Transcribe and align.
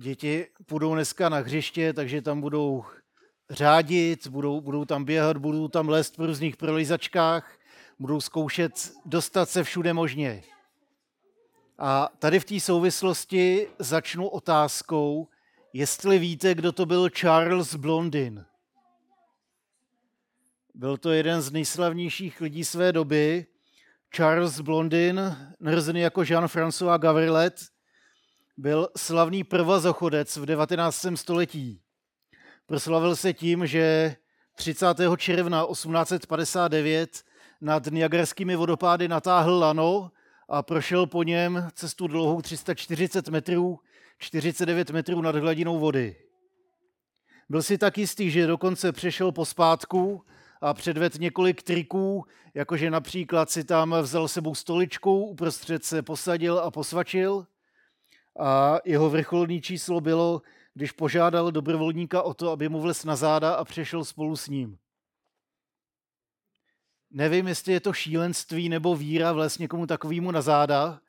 Děti 0.00 0.46
půjdou 0.66 0.94
dneska 0.94 1.28
na 1.28 1.36
hřiště, 1.36 1.92
takže 1.92 2.22
tam 2.22 2.40
budou 2.40 2.84
řádit, 3.50 4.26
budou, 4.26 4.60
budou 4.60 4.84
tam 4.84 5.04
běhat, 5.04 5.36
budou 5.36 5.68
tam 5.68 5.88
lézt 5.88 6.16
po 6.16 6.26
různých 6.26 6.56
prolizačkách, 6.56 7.58
budou 7.98 8.20
zkoušet 8.20 8.92
dostat 9.04 9.50
se 9.50 9.64
všude 9.64 9.92
možně. 9.92 10.42
A 11.78 12.08
tady 12.18 12.40
v 12.40 12.44
té 12.44 12.60
souvislosti 12.60 13.68
začnu 13.78 14.28
otázkou, 14.28 15.28
jestli 15.72 16.18
víte, 16.18 16.54
kdo 16.54 16.72
to 16.72 16.86
byl 16.86 17.10
Charles 17.10 17.74
Blondin. 17.74 18.44
Byl 20.74 20.96
to 20.96 21.12
jeden 21.12 21.42
z 21.42 21.52
nejslavnějších 21.52 22.40
lidí 22.40 22.64
své 22.64 22.92
doby. 22.92 23.46
Charles 24.14 24.60
Blondin, 24.60 25.36
narozený 25.60 26.00
jako 26.00 26.20
Jean-François 26.20 26.98
Gavrilet, 26.98 27.77
byl 28.58 28.88
slavný 28.96 29.44
prvazochodec 29.44 30.36
v 30.36 30.46
19. 30.46 31.06
století. 31.14 31.80
Proslavil 32.66 33.16
se 33.16 33.32
tím, 33.32 33.66
že 33.66 34.16
30. 34.54 34.86
června 35.16 35.66
1859 35.72 37.22
nad 37.60 37.86
Niagarskými 37.86 38.56
vodopády 38.56 39.08
natáhl 39.08 39.58
lano 39.58 40.10
a 40.48 40.62
prošel 40.62 41.06
po 41.06 41.22
něm 41.22 41.68
cestu 41.74 42.06
dlouhou 42.06 42.42
340 42.42 43.28
metrů, 43.28 43.80
49 44.18 44.90
metrů 44.90 45.22
nad 45.22 45.36
hladinou 45.36 45.78
vody. 45.78 46.16
Byl 47.48 47.62
si 47.62 47.78
tak 47.78 47.98
jistý, 47.98 48.30
že 48.30 48.46
dokonce 48.46 48.92
přešel 48.92 49.32
po 49.32 49.44
spátku 49.44 50.24
a 50.60 50.74
předved 50.74 51.14
několik 51.14 51.62
triků, 51.62 52.24
jakože 52.54 52.90
například 52.90 53.50
si 53.50 53.64
tam 53.64 53.94
vzal 54.02 54.28
sebou 54.28 54.54
stoličku, 54.54 55.24
uprostřed 55.24 55.84
se 55.84 56.02
posadil 56.02 56.58
a 56.58 56.70
posvačil. 56.70 57.46
A 58.38 58.78
jeho 58.84 59.10
vrcholné 59.10 59.60
číslo 59.60 60.00
bylo, 60.00 60.42
když 60.74 60.92
požádal 60.92 61.52
dobrovolníka 61.52 62.22
o 62.22 62.34
to, 62.34 62.50
aby 62.50 62.68
mu 62.68 62.80
vles 62.80 63.04
na 63.04 63.16
záda 63.16 63.54
a 63.54 63.64
přešel 63.64 64.04
spolu 64.04 64.36
s 64.36 64.48
ním. 64.48 64.78
Nevím, 67.10 67.48
jestli 67.48 67.72
je 67.72 67.80
to 67.80 67.92
šílenství 67.92 68.68
nebo 68.68 68.96
víra 68.96 69.32
vles 69.32 69.58
někomu 69.58 69.86
takovému 69.86 70.30
na 70.30 70.42
záda 70.42 71.00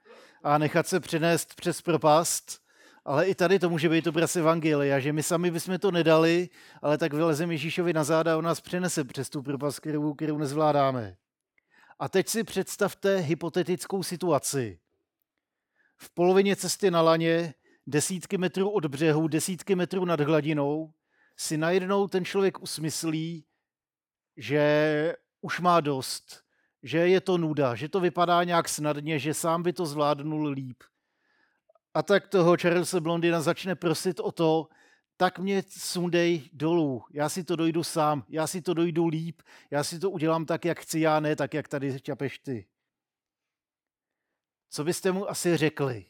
a 0.43 0.57
nechat 0.57 0.87
se 0.87 0.99
přenést 0.99 1.55
přes 1.55 1.81
propast, 1.81 2.61
ale 3.05 3.27
i 3.27 3.35
tady 3.35 3.59
to 3.59 3.69
může 3.69 3.89
být 3.89 4.07
obraz 4.07 4.35
Evangelia, 4.35 4.99
že 4.99 5.13
my 5.13 5.23
sami 5.23 5.51
bychom 5.51 5.79
to 5.79 5.91
nedali, 5.91 6.49
ale 6.81 6.97
tak 6.97 7.13
vylezeme 7.13 7.53
Ježíšovi 7.53 7.93
na 7.93 8.03
záda 8.03 8.33
a 8.33 8.37
on 8.37 8.45
nás 8.45 8.61
přenese 8.61 9.03
přes 9.03 9.29
tu 9.29 9.41
propast, 9.41 9.79
kterou, 9.79 10.13
kterou 10.13 10.37
nezvládáme. 10.37 11.17
A 11.99 12.09
teď 12.09 12.27
si 12.27 12.43
představte 12.43 13.17
hypotetickou 13.17 14.03
situaci. 14.03 14.79
V 16.01 16.13
polovině 16.13 16.55
cesty 16.55 16.91
na 16.91 17.01
laně, 17.01 17.53
desítky 17.87 18.37
metrů 18.37 18.69
od 18.69 18.85
břehu, 18.85 19.27
desítky 19.27 19.75
metrů 19.75 20.05
nad 20.05 20.19
hladinou, 20.19 20.93
si 21.37 21.57
najednou 21.57 22.07
ten 22.07 22.25
člověk 22.25 22.61
usmyslí, 22.61 23.45
že 24.37 25.15
už 25.41 25.59
má 25.59 25.79
dost, 25.81 26.43
že 26.83 26.97
je 26.97 27.21
to 27.21 27.37
nuda, 27.37 27.75
že 27.75 27.89
to 27.89 27.99
vypadá 27.99 28.43
nějak 28.43 28.69
snadně, 28.69 29.19
že 29.19 29.33
sám 29.33 29.63
by 29.63 29.73
to 29.73 29.85
zvládnul 29.85 30.47
líp. 30.47 30.83
A 31.93 32.03
tak 32.03 32.27
toho 32.27 32.57
Charlesa 32.61 32.99
Blondina 32.99 33.41
začne 33.41 33.75
prosit 33.75 34.19
o 34.19 34.31
to, 34.31 34.67
tak 35.17 35.39
mě 35.39 35.63
sundej 35.67 36.49
dolů, 36.53 37.03
já 37.11 37.29
si 37.29 37.43
to 37.43 37.55
dojdu 37.55 37.83
sám, 37.83 38.23
já 38.29 38.47
si 38.47 38.61
to 38.61 38.73
dojdu 38.73 39.07
líp, 39.07 39.41
já 39.71 39.83
si 39.83 39.99
to 39.99 40.09
udělám 40.09 40.45
tak, 40.45 40.65
jak 40.65 40.79
chci 40.79 40.99
já, 40.99 41.19
ne 41.19 41.35
tak, 41.35 41.53
jak 41.53 41.67
tady 41.67 42.01
čapeš 42.01 42.39
ty. 42.39 42.67
Co 44.69 44.83
byste 44.83 45.11
mu 45.11 45.29
asi 45.29 45.57
řekli? 45.57 46.05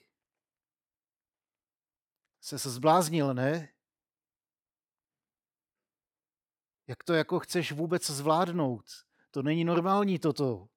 Se 2.41 2.59
se 2.59 2.69
zbláznil, 2.69 3.33
ne? 3.33 3.69
Jak 6.87 7.03
to 7.03 7.13
jako 7.13 7.39
chceš 7.39 7.71
vůbec 7.71 8.09
zvládnout? 8.09 8.85
To 9.31 9.41
není 9.43 9.63
normální 9.63 10.19
toto. 10.19 10.67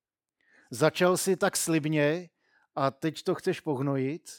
Začal 0.71 1.17
si 1.17 1.37
tak 1.37 1.57
slibně 1.57 2.31
a 2.75 2.91
teď 2.91 3.23
to 3.23 3.35
chceš 3.35 3.61
pohnojit? 3.61 4.31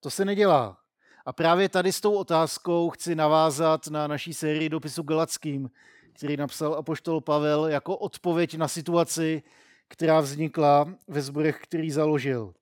To 0.00 0.10
se 0.10 0.24
nedělá. 0.24 0.80
A 1.26 1.32
právě 1.32 1.68
tady 1.68 1.92
s 1.92 2.00
tou 2.00 2.14
otázkou 2.14 2.90
chci 2.90 3.14
navázat 3.14 3.86
na 3.86 4.06
naší 4.06 4.34
sérii 4.34 4.68
dopisu 4.68 5.02
Galackým, 5.02 5.70
který 6.12 6.36
napsal 6.36 6.74
apoštol 6.74 7.20
Pavel 7.20 7.66
jako 7.66 7.96
odpověď 7.96 8.54
na 8.54 8.68
situaci, 8.68 9.42
která 9.88 10.20
vznikla 10.20 10.94
ve 11.08 11.22
zborech, 11.22 11.60
který 11.62 11.90
založil. 11.90 12.54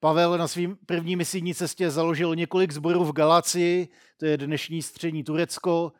Pavel 0.00 0.38
na 0.38 0.48
svým 0.48 0.78
první 0.86 1.16
misijní 1.16 1.54
cestě 1.54 1.90
založil 1.90 2.34
několik 2.34 2.72
zborů 2.72 3.04
v 3.04 3.12
Galacii, 3.12 3.88
to 4.16 4.26
je 4.26 4.36
dnešní 4.36 4.82
střední 4.82 5.24
Turecko, 5.24 5.92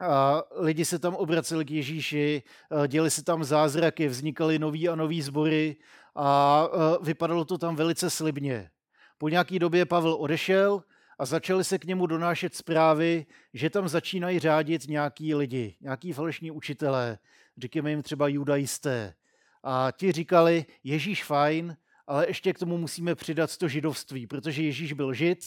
a 0.00 0.42
lidi 0.56 0.84
se 0.84 0.98
tam 0.98 1.14
obraceli 1.14 1.64
k 1.64 1.70
Ježíši, 1.70 2.42
děli 2.88 3.10
se 3.10 3.24
tam 3.24 3.44
zázraky, 3.44 4.08
vznikaly 4.08 4.58
nový 4.58 4.88
a 4.88 4.94
nový 4.94 5.22
sbory 5.22 5.76
a 6.14 6.68
vypadalo 7.02 7.44
to 7.44 7.58
tam 7.58 7.76
velice 7.76 8.10
slibně. 8.10 8.70
Po 9.18 9.28
nějaké 9.28 9.58
době 9.58 9.86
Pavel 9.86 10.14
odešel 10.14 10.82
a 11.18 11.24
začali 11.24 11.64
se 11.64 11.78
k 11.78 11.84
němu 11.84 12.06
donášet 12.06 12.54
zprávy, 12.54 13.26
že 13.54 13.70
tam 13.70 13.88
začínají 13.88 14.38
řádit 14.38 14.88
nějaký 14.88 15.34
lidi, 15.34 15.76
nějaký 15.80 16.12
falešní 16.12 16.50
učitelé, 16.50 17.18
říkáme 17.58 17.90
jim 17.90 18.02
třeba 18.02 18.28
judajisté. 18.28 19.14
A 19.62 19.92
ti 19.96 20.12
říkali, 20.12 20.66
Ježíš 20.84 21.24
fajn, 21.24 21.76
ale 22.06 22.28
ještě 22.28 22.52
k 22.52 22.58
tomu 22.58 22.78
musíme 22.78 23.14
přidat 23.14 23.56
to 23.56 23.68
židovství, 23.68 24.26
protože 24.26 24.62
Ježíš 24.62 24.92
byl 24.92 25.12
žid 25.12 25.38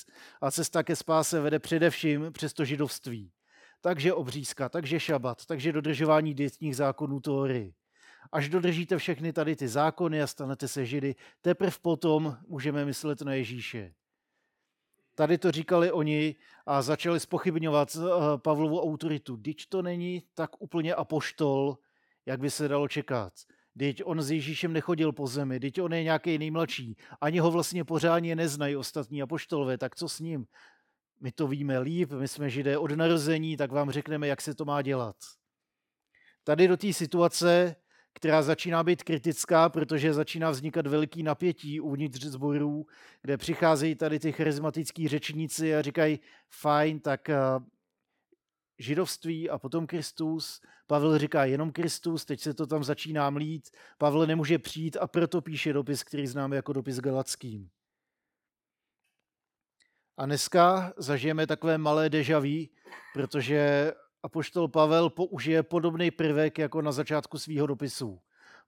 a 0.42 0.52
cesta 0.52 0.84
ke 0.84 0.96
spáse 0.96 1.40
vede 1.40 1.60
především 1.60 2.28
přes 2.32 2.54
to 2.54 2.66
židovství 2.66 3.32
takže 3.84 4.14
obřízka, 4.14 4.70
takže 4.70 5.00
šabat, 5.00 5.46
takže 5.46 5.72
dodržování 5.72 6.34
dietních 6.34 6.76
zákonů 6.76 7.20
Tóry. 7.20 7.74
Až 8.32 8.50
dodržíte 8.50 8.98
všechny 8.98 9.34
tady 9.34 9.56
ty 9.56 9.68
zákony 9.68 10.22
a 10.22 10.28
stanete 10.28 10.68
se 10.68 10.86
židy, 10.86 11.16
teprve 11.42 11.72
potom 11.82 12.38
můžeme 12.48 12.86
myslet 12.86 13.22
na 13.22 13.34
Ježíše. 13.34 13.94
Tady 15.16 15.38
to 15.38 15.52
říkali 15.52 15.92
oni 15.92 16.36
a 16.66 16.82
začali 16.82 17.20
spochybňovat 17.20 17.98
eh, 17.98 18.38
Pavlovu 18.38 18.82
autoritu. 18.82 19.36
Když 19.36 19.66
to 19.66 19.82
není 19.82 20.24
tak 20.34 20.62
úplně 20.62 20.96
apoštol, 20.96 21.78
jak 22.26 22.40
by 22.40 22.50
se 22.50 22.68
dalo 22.68 22.88
čekat. 22.88 23.34
Teď 23.78 24.02
on 24.06 24.22
s 24.22 24.32
Ježíšem 24.32 24.74
nechodil 24.74 25.12
po 25.12 25.28
zemi, 25.28 25.60
teď 25.60 25.82
on 25.82 25.94
je 25.94 26.04
nějaký 26.04 26.38
nejmladší. 26.38 26.98
Ani 27.22 27.40
ho 27.40 27.52
vlastně 27.52 27.84
pořádně 27.84 28.36
neznají 28.36 28.76
ostatní 28.76 29.22
apoštolové, 29.22 29.78
tak 29.78 29.96
co 29.96 30.10
s 30.10 30.20
ním? 30.20 30.46
My 31.22 31.32
to 31.32 31.48
víme 31.48 31.80
líp, 31.80 32.12
my 32.12 32.28
jsme 32.28 32.50
židé 32.50 32.78
od 32.78 32.92
narození, 32.92 33.58
tak 33.58 33.72
vám 33.72 33.92
řekneme, 33.92 34.28
jak 34.28 34.42
se 34.42 34.56
to 34.56 34.66
má 34.66 34.82
dělat. 34.82 35.16
Tady 36.44 36.68
do 36.68 36.78
té 36.78 36.94
situace, 36.94 37.76
která 38.14 38.42
začíná 38.42 38.84
být 38.84 39.04
kritická, 39.04 39.70
protože 39.70 40.14
začíná 40.14 40.50
vznikat 40.50 40.88
veliký 40.88 41.24
napětí 41.24 41.80
uvnitř 41.80 42.24
zborů, 42.24 42.86
kde 43.22 43.38
přicházejí 43.38 43.96
tady 43.96 44.20
ty 44.20 44.32
charismatický 44.32 45.08
řečníci 45.08 45.76
a 45.76 45.82
říkají, 45.82 46.20
fajn, 46.50 47.00
tak 47.00 47.30
eh, 47.30 47.38
židovství 48.84 49.50
a 49.50 49.58
potom 49.58 49.88
Kristus. 49.88 50.62
Pavel 50.88 51.18
říká 51.18 51.46
jenom 51.46 51.72
Kristus, 51.72 52.26
teď 52.26 52.40
se 52.40 52.54
to 52.54 52.68
tam 52.68 52.84
začíná 52.84 53.30
mlít. 53.30 53.70
Pavel 53.98 54.28
nemůže 54.28 54.60
přijít 54.60 54.98
a 55.02 55.08
proto 55.08 55.42
píše 55.42 55.74
dopis, 55.74 56.04
který 56.04 56.28
známe 56.28 56.56
jako 56.56 56.74
dopis 56.74 57.00
galackým. 57.00 57.70
A 60.18 60.26
dneska 60.26 60.94
zažijeme 60.98 61.48
takové 61.48 61.78
malé 61.78 62.10
dejaví, 62.10 62.70
protože 63.14 63.94
apoštol 64.24 64.68
Pavel 64.68 65.10
použije 65.10 65.64
podobný 65.64 66.12
prvek 66.12 66.58
jako 66.58 66.82
na 66.82 66.92
začátku 66.92 67.38
svého 67.38 67.68
dopisu. 67.68 68.20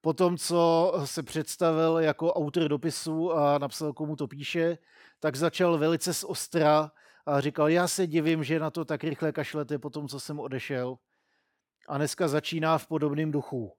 Po 0.02 0.14
tom, 0.14 0.38
co 0.38 0.94
se 1.06 1.24
představil 1.24 1.98
jako 2.00 2.34
autor 2.34 2.70
dopisu 2.70 3.34
a 3.34 3.58
napsal, 3.58 3.94
komu 3.94 4.16
to 4.16 4.28
píše, 4.28 4.78
tak 5.20 5.36
začal 5.36 5.78
velice 5.78 6.14
z 6.14 6.24
ostra 6.24 6.92
a 7.26 7.42
říkal, 7.42 7.70
já 7.70 7.88
se 7.88 8.08
divím, 8.08 8.44
že 8.44 8.60
na 8.60 8.72
to 8.72 8.86
tak 8.86 9.04
rychle 9.04 9.32
kašlete 9.32 9.80
po 9.80 9.90
tom, 9.90 10.08
co 10.08 10.20
jsem 10.20 10.40
odešel. 10.40 10.98
A 11.88 11.98
dneska 11.98 12.28
začíná 12.28 12.78
v 12.78 12.88
podobném 12.88 13.32
duchu. 13.32 13.74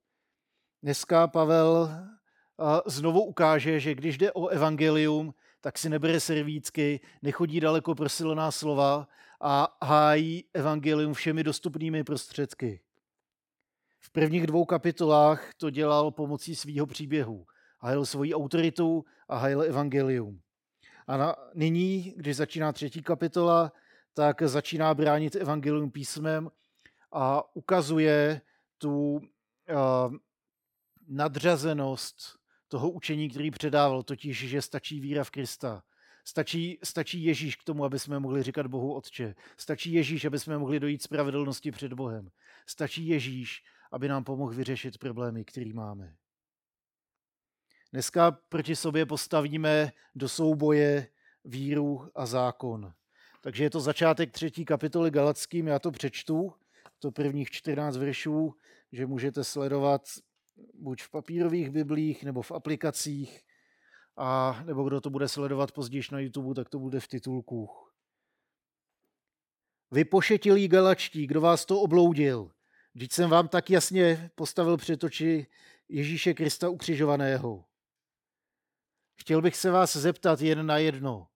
Dneska 0.82 1.28
Pavel 1.28 1.90
znovu 2.86 3.24
ukáže, 3.24 3.80
že 3.80 3.94
když 3.94 4.18
jde 4.18 4.32
o 4.32 4.46
evangelium, 4.46 5.34
tak 5.60 5.78
si 5.78 5.88
nebere 5.88 6.20
servícky, 6.20 7.00
nechodí 7.22 7.60
daleko 7.60 7.94
pro 7.94 8.08
silná 8.08 8.50
slova 8.50 9.08
a 9.40 9.78
hájí 9.82 10.44
evangelium 10.54 11.14
všemi 11.14 11.44
dostupnými 11.44 12.04
prostředky. 12.04 12.80
V 13.98 14.10
prvních 14.10 14.46
dvou 14.46 14.64
kapitolách 14.64 15.54
to 15.54 15.70
dělal 15.70 16.10
pomocí 16.10 16.56
svého 16.56 16.86
příběhu. 16.86 17.46
Hajil 17.80 18.06
svoji 18.06 18.34
autoritu 18.34 19.04
a 19.28 19.36
hajil 19.36 19.62
evangelium. 19.62 20.40
A 21.06 21.16
na, 21.16 21.36
nyní, 21.54 22.14
když 22.16 22.36
začíná 22.36 22.72
třetí 22.72 23.02
kapitola, 23.02 23.72
tak 24.14 24.42
začíná 24.42 24.94
bránit 24.94 25.36
evangelium 25.36 25.90
písmem 25.90 26.50
a 27.12 27.56
ukazuje 27.56 28.40
tu 28.78 29.12
uh, 29.14 29.20
nadřazenost 31.08 32.16
toho 32.68 32.90
učení, 32.90 33.28
který 33.28 33.50
předával, 33.50 34.02
totiž, 34.02 34.48
že 34.48 34.62
stačí 34.62 35.00
víra 35.00 35.24
v 35.24 35.30
Krista. 35.30 35.82
Stačí, 36.24 36.78
stačí 36.82 37.24
Ježíš 37.24 37.56
k 37.56 37.64
tomu, 37.64 37.84
aby 37.84 37.98
jsme 37.98 38.18
mohli 38.20 38.42
říkat 38.42 38.66
Bohu 38.66 38.94
Otče. 38.94 39.34
Stačí 39.56 39.92
Ježíš, 39.92 40.24
aby 40.24 40.38
jsme 40.38 40.58
mohli 40.58 40.80
dojít 40.80 41.02
spravedlnosti 41.02 41.70
před 41.70 41.92
Bohem. 41.92 42.30
Stačí 42.66 43.06
Ježíš, 43.06 43.62
aby 43.92 44.08
nám 44.08 44.24
pomohl 44.24 44.52
vyřešit 44.54 44.98
problémy, 44.98 45.44
které 45.44 45.72
máme. 45.74 46.16
Dneska 47.96 48.30
proti 48.48 48.76
sobě 48.76 49.06
postavíme 49.06 49.92
do 50.14 50.28
souboje 50.28 51.08
víru 51.44 52.10
a 52.14 52.26
zákon. 52.26 52.92
Takže 53.40 53.64
je 53.64 53.70
to 53.70 53.80
začátek 53.80 54.32
třetí 54.32 54.64
kapitoly 54.64 55.10
Galackým, 55.10 55.66
já 55.66 55.78
to 55.78 55.90
přečtu, 55.90 56.52
to 56.98 57.12
prvních 57.12 57.50
14 57.50 57.96
veršů, 57.96 58.54
že 58.92 59.06
můžete 59.06 59.44
sledovat 59.44 60.02
buď 60.74 61.02
v 61.02 61.10
papírových 61.10 61.70
biblích 61.70 62.24
nebo 62.24 62.42
v 62.42 62.52
aplikacích, 62.52 63.40
a 64.16 64.62
nebo 64.66 64.84
kdo 64.84 65.00
to 65.00 65.10
bude 65.10 65.28
sledovat 65.28 65.72
později 65.72 66.02
na 66.12 66.20
YouTube, 66.20 66.54
tak 66.54 66.68
to 66.68 66.78
bude 66.78 67.00
v 67.00 67.08
titulku. 67.08 67.68
Vy 69.90 70.04
pošetilí 70.04 70.68
galačtí, 70.68 71.26
kdo 71.26 71.40
vás 71.40 71.64
to 71.64 71.80
obloudil? 71.80 72.50
Vždyť 72.94 73.12
jsem 73.12 73.30
vám 73.30 73.48
tak 73.48 73.70
jasně 73.70 74.30
postavil 74.34 74.76
před 74.76 75.04
oči 75.04 75.46
Ježíše 75.88 76.34
Krista 76.34 76.68
ukřižovaného. 76.68 77.65
Chtěl 79.16 79.42
bych 79.42 79.56
se 79.56 79.70
vás 79.70 79.96
zeptat 79.96 80.40
jen 80.40 80.66
na 80.66 80.78
jedno. 80.78 81.28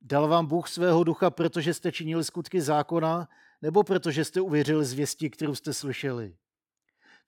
Dal 0.00 0.28
vám 0.28 0.46
Bůh 0.46 0.68
svého 0.68 1.04
ducha, 1.04 1.30
protože 1.30 1.74
jste 1.74 1.92
činili 1.92 2.24
skutky 2.24 2.60
zákona, 2.60 3.28
nebo 3.62 3.82
protože 3.82 4.24
jste 4.24 4.40
uvěřili 4.40 4.84
zvěsti, 4.84 5.30
kterou 5.30 5.54
jste 5.54 5.72
slyšeli? 5.74 6.36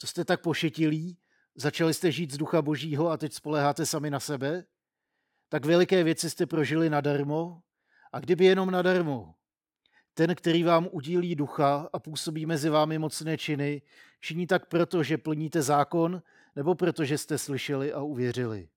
To 0.01 0.07
jste 0.07 0.25
tak 0.25 0.41
pošetilí? 0.41 1.19
Začali 1.55 1.95
jste 1.95 2.13
žít 2.13 2.31
z 2.31 2.37
ducha 2.37 2.63
božího 2.63 3.11
a 3.11 3.17
teď 3.17 3.33
spoleháte 3.33 3.87
sami 3.87 4.11
na 4.11 4.21
sebe? 4.21 4.65
Tak 5.49 5.65
veliké 5.65 6.05
věci 6.05 6.31
jste 6.31 6.47
prožili 6.47 6.91
nadarmo? 6.91 7.63
A 8.13 8.21
kdyby 8.21 8.45
jenom 8.45 8.71
nadarmo? 8.71 9.35
Ten, 10.15 10.35
který 10.35 10.63
vám 10.63 10.89
udílí 10.91 11.35
ducha 11.35 11.89
a 11.93 11.99
působí 11.99 12.47
mezi 12.47 12.69
vámi 12.69 12.99
mocné 12.99 13.39
činy, 13.39 13.83
činí 14.21 14.47
tak 14.47 14.67
proto, 14.67 15.03
že 15.03 15.19
plníte 15.19 15.63
zákon, 15.63 16.23
nebo 16.57 16.75
proto, 16.75 17.05
že 17.05 17.19
jste 17.19 17.39
slyšeli 17.39 17.93
a 17.93 18.03
uvěřili. 18.03 18.69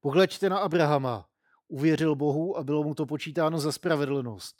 Pohleďte 0.00 0.48
na 0.48 0.58
Abrahama. 0.58 1.28
Uvěřil 1.68 2.14
Bohu 2.14 2.56
a 2.56 2.64
bylo 2.64 2.82
mu 2.84 2.94
to 2.94 3.06
počítáno 3.06 3.58
za 3.58 3.72
spravedlnost. 3.72 4.56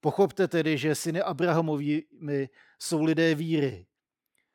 Pochopte 0.00 0.48
tedy, 0.48 0.78
že 0.78 0.94
syny 0.94 1.22
Abrahamovými 1.22 2.48
jsou 2.78 3.02
lidé 3.02 3.34
víry, 3.34 3.86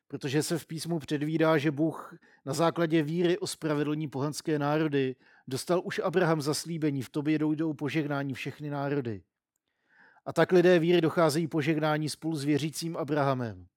protože 0.07 0.43
se 0.43 0.59
v 0.59 0.65
písmu 0.65 0.99
předvídá, 0.99 1.57
že 1.57 1.71
Bůh 1.71 2.15
na 2.45 2.53
základě 2.53 3.03
víry 3.03 3.37
ospravedlní 3.37 4.07
pohanské 4.07 4.59
národy 4.59 5.15
dostal 5.47 5.81
už 5.83 5.99
Abraham 5.99 6.41
zaslíbení, 6.41 7.01
v 7.01 7.09
tobě 7.09 7.39
dojdou 7.39 7.73
požehnání 7.73 8.33
všechny 8.33 8.69
národy. 8.69 9.23
A 10.25 10.33
tak 10.33 10.51
lidé 10.51 10.79
víry 10.79 11.01
docházejí 11.01 11.47
požehnání 11.47 12.09
spolu 12.09 12.35
s 12.35 12.43
věřícím 12.43 12.97
Abrahamem. 12.97 13.67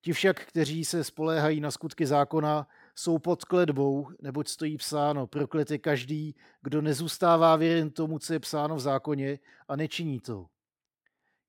Ti 0.00 0.12
však, 0.12 0.40
kteří 0.40 0.84
se 0.84 1.04
spoléhají 1.04 1.60
na 1.60 1.70
skutky 1.70 2.06
zákona, 2.06 2.66
jsou 2.98 3.18
pod 3.18 3.44
kledbou, 3.44 4.08
neboť 4.22 4.48
stojí 4.48 4.76
psáno, 4.76 5.26
proklet 5.26 5.70
je 5.70 5.78
každý, 5.78 6.34
kdo 6.62 6.82
nezůstává 6.82 7.56
věren 7.56 7.90
tomu, 7.90 8.18
co 8.18 8.32
je 8.32 8.40
psáno 8.40 8.76
v 8.76 8.80
zákoně 8.80 9.38
a 9.68 9.76
nečiní 9.76 10.20
to. 10.20 10.46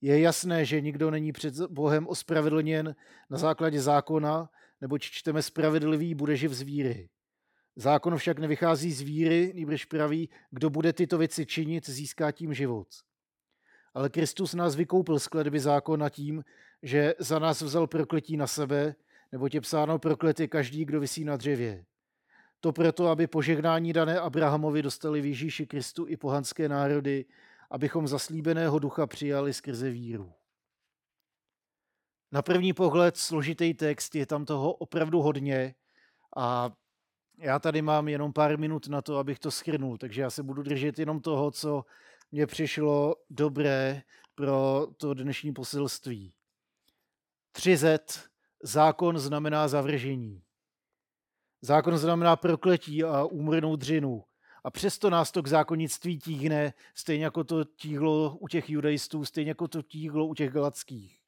Je 0.02 0.20
jasné, 0.20 0.66
že 0.66 0.82
nikdo 0.82 1.12
není 1.12 1.32
před 1.32 1.60
Bohem 1.60 2.08
ospravedlněn 2.08 2.96
na 3.30 3.38
základě 3.38 3.82
zákona, 3.82 4.50
neboť 4.82 5.02
čteme 5.02 5.42
spravedlivý 5.42 6.16
bude 6.16 6.36
živ 6.38 6.54
z 6.54 6.62
víry. 6.62 7.10
Zákon 7.76 8.18
však 8.18 8.40
nevychází 8.40 8.92
z 8.92 9.02
víry, 9.02 9.52
nýbrž 9.56 9.86
praví, 9.86 10.30
kdo 10.52 10.70
bude 10.70 10.94
tyto 10.94 11.18
věci 11.18 11.46
činit, 11.46 11.90
získá 11.90 12.32
tím 12.32 12.54
život. 12.54 12.88
Ale 13.94 14.10
Kristus 14.10 14.54
nás 14.54 14.76
vykoupil 14.76 15.20
z 15.20 15.28
kledby 15.28 15.60
zákona 15.60 16.10
tím, 16.10 16.44
že 16.84 17.16
za 17.20 17.40
nás 17.40 17.62
vzal 17.62 17.88
prokletí 17.88 18.38
na 18.38 18.48
sebe, 18.48 18.96
nebo 19.32 19.48
je 19.54 19.62
psáno 19.62 20.00
proklety 20.00 20.48
každý, 20.48 20.86
kdo 20.86 21.00
visí 21.00 21.26
na 21.26 21.38
dřevě. 21.38 21.86
To 22.60 22.74
proto, 22.74 23.08
aby 23.08 23.28
požehnání 23.28 23.94
dané 23.94 24.20
Abrahamovi 24.20 24.82
dostali 24.82 25.22
v 25.22 25.26
Ježíši 25.26 25.68
Kristu 25.68 26.08
i 26.08 26.18
pohanské 26.18 26.70
národy, 26.70 27.26
abychom 27.72 28.08
zaslíbeného 28.08 28.80
ducha 28.80 29.08
přijali 29.08 29.54
skrze 29.54 29.90
víru. 29.90 30.34
Na 32.32 32.42
první 32.42 32.74
pohled 32.74 33.18
složitý 33.18 33.74
text, 33.74 34.16
je 34.16 34.26
tam 34.26 34.46
toho 34.46 34.74
opravdu 34.74 35.22
hodně 35.22 35.76
a 36.38 36.72
já 37.38 37.60
tady 37.60 37.82
mám 37.82 38.08
jenom 38.08 38.34
pár 38.34 38.58
minut 38.58 38.88
na 38.88 39.02
to, 39.02 39.18
abych 39.18 39.40
to 39.40 39.52
schrnul, 39.52 39.98
takže 39.98 40.22
já 40.22 40.30
se 40.30 40.44
budu 40.44 40.64
držet 40.64 41.00
jenom 41.00 41.22
toho, 41.22 41.52
co 41.52 41.86
mně 42.32 42.48
přišlo 42.48 43.16
dobré 43.30 44.02
pro 44.36 44.88
to 44.98 45.14
dnešní 45.14 45.54
poselství. 45.54 46.34
3Z, 47.56 48.29
zákon 48.64 49.20
znamená 49.20 49.68
zavržení. 49.68 50.44
Zákon 51.62 51.98
znamená 51.98 52.36
prokletí 52.36 53.04
a 53.04 53.26
úmrnou 53.26 53.76
dřinu. 53.76 54.24
A 54.64 54.72
přesto 54.72 55.10
nás 55.10 55.32
to 55.32 55.44
k 55.44 55.48
zákonnictví 55.48 56.20
tíhne, 56.20 56.74
stejně 56.94 57.24
jako 57.24 57.44
to 57.44 57.64
tíhlo 57.64 58.38
u 58.40 58.48
těch 58.48 58.70
judejstů, 58.70 59.26
stejně 59.26 59.52
jako 59.52 59.68
to 59.68 59.82
tíhlo 59.82 60.26
u 60.26 60.34
těch 60.34 60.52
galackých. 60.52 61.20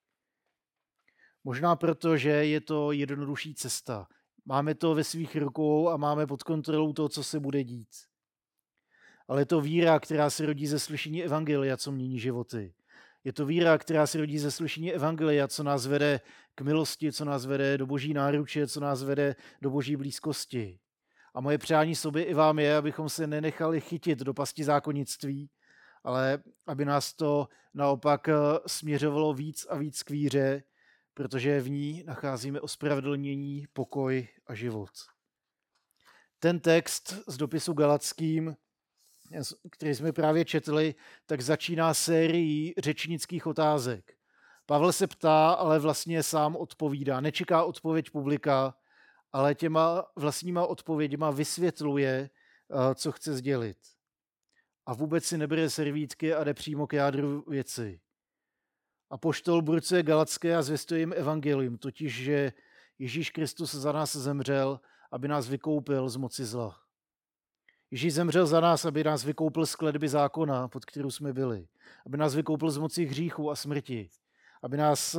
Možná 1.44 1.76
proto, 1.76 2.18
že 2.18 2.30
je 2.30 2.62
to 2.62 2.92
jednodušší 2.92 3.56
cesta. 3.56 4.08
Máme 4.46 4.76
to 4.76 4.96
ve 4.96 5.04
svých 5.04 5.36
rukou 5.36 5.90
a 5.90 5.98
máme 5.98 6.28
pod 6.28 6.44
kontrolou 6.44 6.94
to, 6.94 7.10
co 7.10 7.24
se 7.24 7.40
bude 7.40 7.64
dít. 7.64 7.90
Ale 9.28 9.42
je 9.42 9.46
to 9.46 9.62
víra, 9.62 10.00
která 10.00 10.30
se 10.30 10.46
rodí 10.46 10.68
ze 10.68 10.80
slyšení 10.80 11.24
Evangelia, 11.24 11.78
co 11.78 11.92
mění 11.92 12.20
životy. 12.20 12.74
Je 13.24 13.34
to 13.34 13.46
víra, 13.46 13.78
která 13.78 14.08
se 14.08 14.18
rodí 14.18 14.40
ze 14.40 14.52
slyšení 14.52 14.94
Evangelia, 14.94 15.48
co 15.48 15.64
nás 15.64 15.86
vede 15.88 16.22
k 16.56 16.62
milosti, 16.62 17.12
co 17.12 17.26
nás 17.26 17.46
vede 17.46 17.78
do 17.78 17.86
boží 17.86 18.14
náruče, 18.14 18.68
co 18.68 18.80
nás 18.80 19.04
vede 19.04 19.36
do 19.62 19.70
boží 19.70 19.96
blízkosti. 19.96 20.80
A 21.34 21.42
moje 21.42 21.58
přání 21.58 21.96
sobě 21.96 22.24
i 22.24 22.34
vám 22.34 22.60
je, 22.60 22.76
abychom 22.76 23.10
se 23.10 23.28
nenechali 23.28 23.82
chytit 23.82 24.20
do 24.20 24.34
pasti 24.34 24.64
zákonnictví, 24.64 25.50
ale 26.04 26.44
aby 26.68 26.86
nás 26.86 27.14
to 27.14 27.48
naopak 27.74 28.30
eh, 28.30 28.34
směřovalo 28.68 29.34
víc 29.34 29.68
a 29.70 29.78
víc 29.78 30.04
k 30.04 30.10
víře, 30.10 30.64
protože 31.14 31.62
v 31.62 31.70
ní 31.70 32.04
nacházíme 32.08 32.62
ospravedlnění, 32.62 33.68
pokoj 33.74 34.28
a 34.48 34.54
život. 34.54 34.92
Ten 36.40 36.60
text 36.60 37.14
z 37.28 37.38
dopisu 37.38 37.74
Galackým, 37.74 38.56
který 39.72 39.96
jsme 39.96 40.12
právě 40.12 40.46
četli, 40.46 40.96
tak 41.26 41.42
začíná 41.42 41.94
sérií 41.94 42.74
řečnických 42.78 43.48
otázek. 43.48 44.14
Pavel 44.66 44.94
se 44.94 45.08
ptá, 45.08 45.52
ale 45.52 45.80
vlastně 45.80 46.24
sám 46.24 46.56
odpovídá. 46.56 47.22
Nečeká 47.22 47.64
odpověď 47.64 48.10
publika, 48.10 48.76
ale 49.34 49.56
těma 49.56 50.06
vlastníma 50.16 50.66
odpověďma 50.66 51.32
vysvětluje, 51.32 52.30
eh, 52.30 52.96
co 52.96 53.12
chce 53.12 53.34
sdělit. 53.34 53.78
A 54.86 54.94
vůbec 54.94 55.26
si 55.26 55.38
nebere 55.38 55.70
servítky 55.70 56.34
a 56.34 56.44
jde 56.44 56.54
přímo 56.54 56.88
k 56.88 56.94
jádru 56.94 57.44
věci. 57.48 58.02
A 59.10 59.18
poštol 59.18 59.62
brucuje 59.62 60.04
Galacké 60.04 60.56
a 60.56 60.62
zvěstuje 60.62 61.00
jim 61.00 61.14
evangelium, 61.14 61.78
totiž, 61.78 62.24
že 62.24 62.54
Ježíš 63.00 63.30
Kristus 63.30 63.76
za 63.76 63.92
nás 63.92 64.16
zemřel, 64.16 64.80
aby 65.12 65.28
nás 65.28 65.48
vykoupil 65.50 66.10
z 66.10 66.16
moci 66.16 66.46
zla. 66.46 66.81
Ježíš 67.92 68.14
zemřel 68.14 68.48
za 68.48 68.60
nás, 68.60 68.86
aby 68.86 69.04
nás 69.04 69.24
vykoupil 69.24 69.66
z 69.66 69.76
kledby 69.76 70.10
zákona, 70.10 70.68
pod 70.68 70.86
kterou 70.86 71.12
jsme 71.12 71.34
byli. 71.34 71.68
Aby 72.06 72.18
nás 72.18 72.36
vykoupil 72.36 72.72
z 72.72 72.78
moci 72.78 73.06
hříchu 73.06 73.52
a 73.52 73.56
smrti. 73.56 74.10
Aby 74.64 74.78
nás 74.78 75.18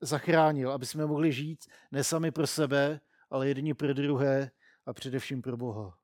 zachránil, 0.00 0.72
aby 0.72 0.86
jsme 0.86 1.06
mohli 1.06 1.32
žít 1.32 1.64
ne 1.92 2.04
sami 2.04 2.30
pro 2.30 2.46
sebe, 2.46 3.00
ale 3.30 3.48
jedni 3.48 3.74
pro 3.74 3.94
druhé 3.94 4.50
a 4.86 4.92
především 4.92 5.42
pro 5.42 5.56
Boha. 5.56 5.98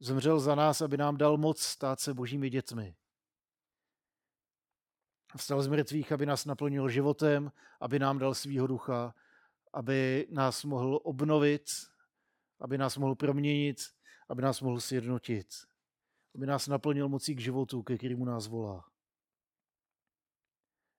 Zemřel 0.00 0.40
za 0.40 0.54
nás, 0.54 0.80
aby 0.80 0.96
nám 0.96 1.16
dal 1.16 1.36
moc 1.36 1.60
stát 1.60 2.00
se 2.00 2.14
božími 2.14 2.50
dětmi. 2.50 2.96
Vstal 5.36 5.62
z 5.62 5.66
mrtvých, 5.66 6.12
aby 6.12 6.26
nás 6.26 6.44
naplnil 6.44 6.88
životem, 6.88 7.52
aby 7.80 7.98
nám 7.98 8.18
dal 8.18 8.34
svýho 8.34 8.66
ducha, 8.66 9.14
aby 9.72 10.26
nás 10.30 10.64
mohl 10.64 11.00
obnovit, 11.02 11.64
aby 12.60 12.78
nás 12.78 12.96
mohl 12.96 13.14
proměnit, 13.14 13.95
aby 14.28 14.42
nás 14.42 14.60
mohl 14.60 14.80
sjednotit, 14.80 15.46
aby 16.34 16.46
nás 16.46 16.68
naplnil 16.68 17.08
mocí 17.08 17.34
k 17.34 17.40
životu, 17.40 17.82
ke 17.82 17.98
kterému 17.98 18.24
nás 18.24 18.46
volá. 18.46 18.84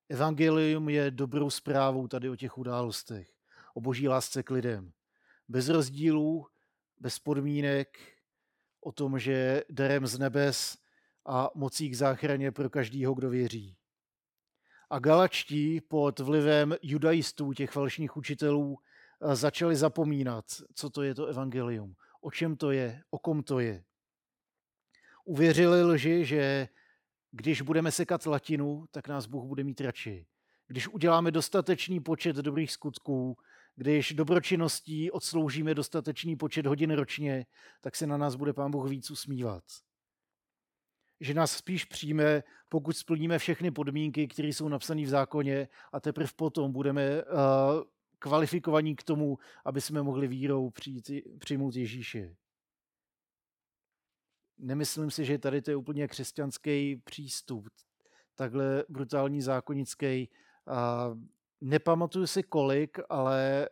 Evangelium 0.08 0.88
je 0.88 1.10
dobrou 1.10 1.50
zprávou 1.50 2.08
tady 2.08 2.28
o 2.28 2.36
těch 2.36 2.58
událostech, 2.58 3.30
o 3.74 3.80
boží 3.80 4.08
lásce 4.08 4.42
k 4.42 4.50
lidem. 4.50 4.92
Bez 5.48 5.68
rozdílů, 5.68 6.46
bez 6.98 7.18
podmínek, 7.18 7.98
o 8.80 8.92
tom, 8.92 9.18
že 9.18 9.64
darem 9.70 10.06
z 10.06 10.18
nebes 10.18 10.78
a 11.26 11.50
mocí 11.54 11.90
k 11.90 11.96
záchraně 11.96 12.52
pro 12.52 12.70
každýho, 12.70 13.14
kdo 13.14 13.30
věří. 13.30 13.76
A 14.90 14.98
galačtí 14.98 15.80
pod 15.80 16.18
vlivem 16.18 16.76
judaistů, 16.82 17.52
těch 17.52 17.70
falešných 17.70 18.16
učitelů, 18.16 18.78
začali 19.32 19.76
zapomínat, 19.76 20.44
co 20.74 20.90
to 20.90 21.02
je 21.02 21.14
to 21.14 21.26
evangelium, 21.26 21.94
o 22.28 22.30
čem 22.30 22.56
to 22.56 22.70
je, 22.70 23.02
o 23.10 23.18
kom 23.18 23.42
to 23.42 23.60
je. 23.60 23.84
Uvěřili 25.24 25.82
lži, 25.82 26.24
že 26.24 26.68
když 27.30 27.62
budeme 27.62 27.92
sekat 27.92 28.26
latinu, 28.26 28.84
tak 28.90 29.08
nás 29.08 29.26
Bůh 29.26 29.44
bude 29.44 29.64
mít 29.64 29.80
radši. 29.80 30.26
Když 30.66 30.88
uděláme 30.88 31.30
dostatečný 31.30 32.00
počet 32.00 32.36
dobrých 32.36 32.72
skutků, 32.72 33.36
když 33.76 34.12
dobročinností 34.12 35.10
odsloužíme 35.10 35.74
dostatečný 35.74 36.36
počet 36.36 36.66
hodin 36.66 36.90
ročně, 36.90 37.46
tak 37.80 37.96
se 37.96 38.06
na 38.06 38.16
nás 38.16 38.34
bude 38.34 38.52
Pán 38.52 38.70
Bůh 38.70 38.90
víc 38.90 39.10
usmívat. 39.10 39.64
Že 41.20 41.34
nás 41.34 41.52
spíš 41.52 41.84
přijme, 41.84 42.42
pokud 42.68 42.96
splníme 42.96 43.38
všechny 43.38 43.70
podmínky, 43.70 44.28
které 44.28 44.48
jsou 44.48 44.68
napsané 44.68 45.02
v 45.02 45.08
zákoně 45.08 45.68
a 45.92 46.00
teprve 46.00 46.28
potom 46.36 46.72
budeme 46.72 47.24
uh, 47.24 47.82
kvalifikovaní 48.18 48.96
k 48.96 49.02
tomu, 49.02 49.38
aby 49.64 49.80
jsme 49.80 50.02
mohli 50.02 50.28
vírou 50.28 50.70
přijít, 50.70 51.10
přijmout 51.38 51.76
Ježíše. 51.76 52.36
Nemyslím 54.58 55.10
si, 55.10 55.24
že 55.24 55.38
tady 55.38 55.62
to 55.62 55.70
je 55.70 55.76
úplně 55.76 56.08
křesťanský 56.08 56.96
přístup, 56.96 57.68
takhle 58.34 58.84
brutální 58.88 59.42
zákonický. 59.42 60.28
A 60.66 61.10
nepamatuju 61.60 62.26
si 62.26 62.42
kolik, 62.42 62.98
ale 63.08 63.68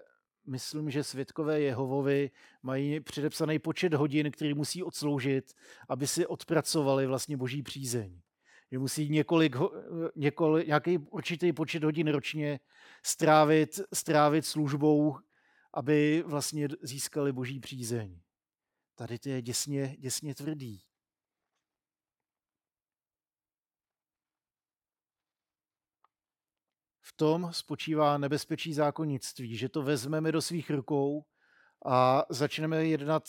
myslím, 0.46 0.90
že 0.90 1.04
světkové 1.04 1.60
Jehovovi 1.60 2.30
mají 2.62 3.00
předepsaný 3.00 3.58
počet 3.58 3.94
hodin, 3.94 4.30
který 4.30 4.54
musí 4.54 4.82
odsloužit, 4.82 5.54
aby 5.88 6.06
si 6.06 6.26
odpracovali 6.26 7.06
vlastně 7.06 7.36
boží 7.36 7.62
přízeň. 7.62 8.20
Že 8.72 8.78
musí 8.78 9.08
několik, 9.08 9.56
několik, 10.16 10.66
nějaký 10.66 10.98
určitý 10.98 11.52
počet 11.52 11.84
hodin 11.84 12.08
ročně 12.08 12.60
strávit, 13.02 13.80
strávit 13.94 14.46
službou, 14.46 15.18
aby 15.74 16.24
vlastně 16.26 16.68
získali 16.82 17.32
boží 17.32 17.60
přízeň. 17.60 18.20
Tady 18.94 19.18
to 19.18 19.28
je 19.28 19.42
děsně, 19.42 19.96
děsně 19.98 20.34
tvrdý. 20.34 20.82
V 27.00 27.12
tom 27.16 27.52
spočívá 27.52 28.18
nebezpečí 28.18 28.74
zákonnictví, 28.74 29.56
že 29.56 29.68
to 29.68 29.82
vezmeme 29.82 30.32
do 30.32 30.42
svých 30.42 30.70
rukou 30.70 31.24
a 31.86 32.24
začneme 32.30 32.84
jednat 32.84 33.22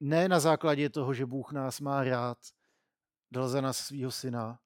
ne 0.00 0.28
na 0.28 0.40
základě 0.40 0.90
toho, 0.90 1.14
že 1.14 1.26
Bůh 1.26 1.52
nás 1.52 1.80
má 1.80 2.04
rád, 2.04 2.38
dal 3.30 3.48
za 3.48 3.60
nás 3.60 3.78
svého 3.78 4.10
syna, 4.10 4.58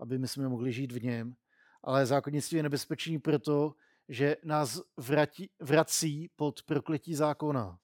aby 0.00 0.18
my 0.18 0.28
jsme 0.28 0.48
mohli 0.48 0.72
žít 0.72 0.92
v 0.92 1.02
něm, 1.02 1.34
ale 1.82 2.06
zákonnictví 2.06 2.56
je 2.56 2.62
nebezpečný 2.62 3.18
proto, 3.18 3.74
že 4.08 4.36
nás 4.44 4.80
vratí, 4.96 5.50
vrací 5.60 6.30
pod 6.36 6.62
prokletí 6.62 7.14
zákona. 7.14 7.78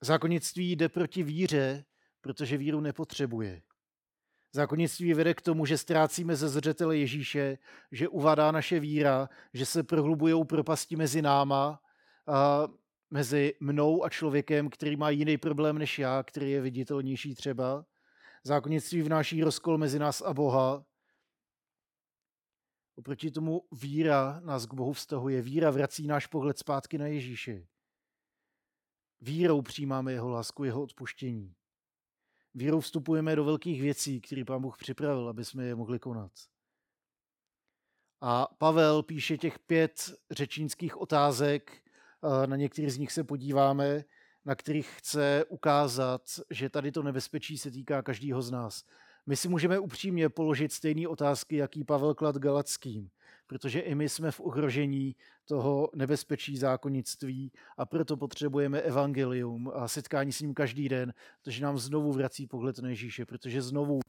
Zákonnictví 0.00 0.72
jde 0.72 0.88
proti 0.88 1.22
víře, 1.22 1.84
protože 2.20 2.56
víru 2.56 2.80
nepotřebuje. 2.80 3.62
Zákonnictví 4.52 5.14
vede 5.14 5.34
k 5.34 5.40
tomu, 5.40 5.66
že 5.66 5.78
ztrácíme 5.78 6.36
ze 6.36 6.48
zřetele 6.48 6.96
Ježíše, 6.96 7.58
že 7.92 8.08
uvadá 8.08 8.52
naše 8.52 8.80
víra, 8.80 9.28
že 9.54 9.66
se 9.66 9.82
prohlubují 9.82 10.44
propasti 10.44 10.96
mezi 10.96 11.22
náma, 11.22 11.80
a 12.26 12.68
mezi 13.10 13.54
mnou 13.60 14.04
a 14.04 14.08
člověkem, 14.08 14.70
který 14.70 14.96
má 14.96 15.10
jiný 15.10 15.38
problém 15.38 15.78
než 15.78 15.98
já, 15.98 16.22
který 16.22 16.50
je 16.50 16.60
viditelnější 16.60 17.34
třeba. 17.34 17.84
Zákonnictví 18.42 19.02
vnáší 19.02 19.44
rozkol 19.44 19.78
mezi 19.78 19.98
nás 19.98 20.22
a 20.22 20.34
Boha. 20.34 20.84
Oproti 22.94 23.30
tomu 23.30 23.66
víra 23.72 24.40
nás 24.40 24.66
k 24.66 24.74
Bohu 24.74 24.92
vztahuje. 24.92 25.42
Víra 25.42 25.70
vrací 25.70 26.06
náš 26.06 26.26
pohled 26.26 26.58
zpátky 26.58 26.98
na 26.98 27.06
Ježíše. 27.06 27.66
Vírou 29.20 29.62
přijímáme 29.62 30.12
jeho 30.12 30.28
lásku, 30.28 30.64
jeho 30.64 30.82
odpuštění. 30.82 31.54
Vírou 32.54 32.80
vstupujeme 32.80 33.36
do 33.36 33.44
velkých 33.44 33.80
věcí, 33.80 34.20
které 34.20 34.44
pán 34.44 34.62
Bůh 34.62 34.78
připravil, 34.78 35.28
aby 35.28 35.44
jsme 35.44 35.64
je 35.64 35.74
mohli 35.74 35.98
konat. 35.98 36.32
A 38.20 38.46
Pavel 38.58 39.02
píše 39.02 39.38
těch 39.38 39.58
pět 39.58 40.14
řečínských 40.30 40.96
otázek, 40.96 41.90
na 42.46 42.56
některých 42.56 42.92
z 42.92 42.98
nich 42.98 43.12
se 43.12 43.24
podíváme, 43.24 44.04
na 44.44 44.54
kterých 44.54 44.90
chce 44.96 45.44
ukázat, 45.48 46.22
že 46.50 46.68
tady 46.68 46.92
to 46.92 47.02
nebezpečí 47.02 47.58
se 47.58 47.70
týká 47.70 48.02
každého 48.02 48.42
z 48.42 48.50
nás. 48.50 48.82
My 49.26 49.36
si 49.36 49.48
můžeme 49.48 49.78
upřímně 49.78 50.28
položit 50.28 50.72
stejné 50.72 51.08
otázky, 51.08 51.56
jaký 51.56 51.84
Pavel 51.84 52.14
klad 52.14 52.36
Galackým 52.36 53.10
protože 53.50 53.80
i 53.80 53.94
my 53.94 54.08
jsme 54.08 54.30
v 54.30 54.40
ohrožení 54.40 55.16
toho 55.44 55.90
nebezpečí 55.94 56.56
zákonnictví 56.56 57.52
a 57.76 57.86
proto 57.86 58.16
potřebujeme 58.16 58.80
evangelium 58.80 59.72
a 59.74 59.88
setkání 59.88 60.32
s 60.32 60.40
ním 60.40 60.54
každý 60.54 60.88
den, 60.88 61.14
protože 61.42 61.62
nám 61.62 61.78
znovu 61.78 62.12
vrací 62.12 62.46
pohled 62.46 62.78
na 62.78 62.88
Ježíše, 62.88 63.26
protože 63.26 63.62
znovu 63.62 63.94
uh, 63.94 64.00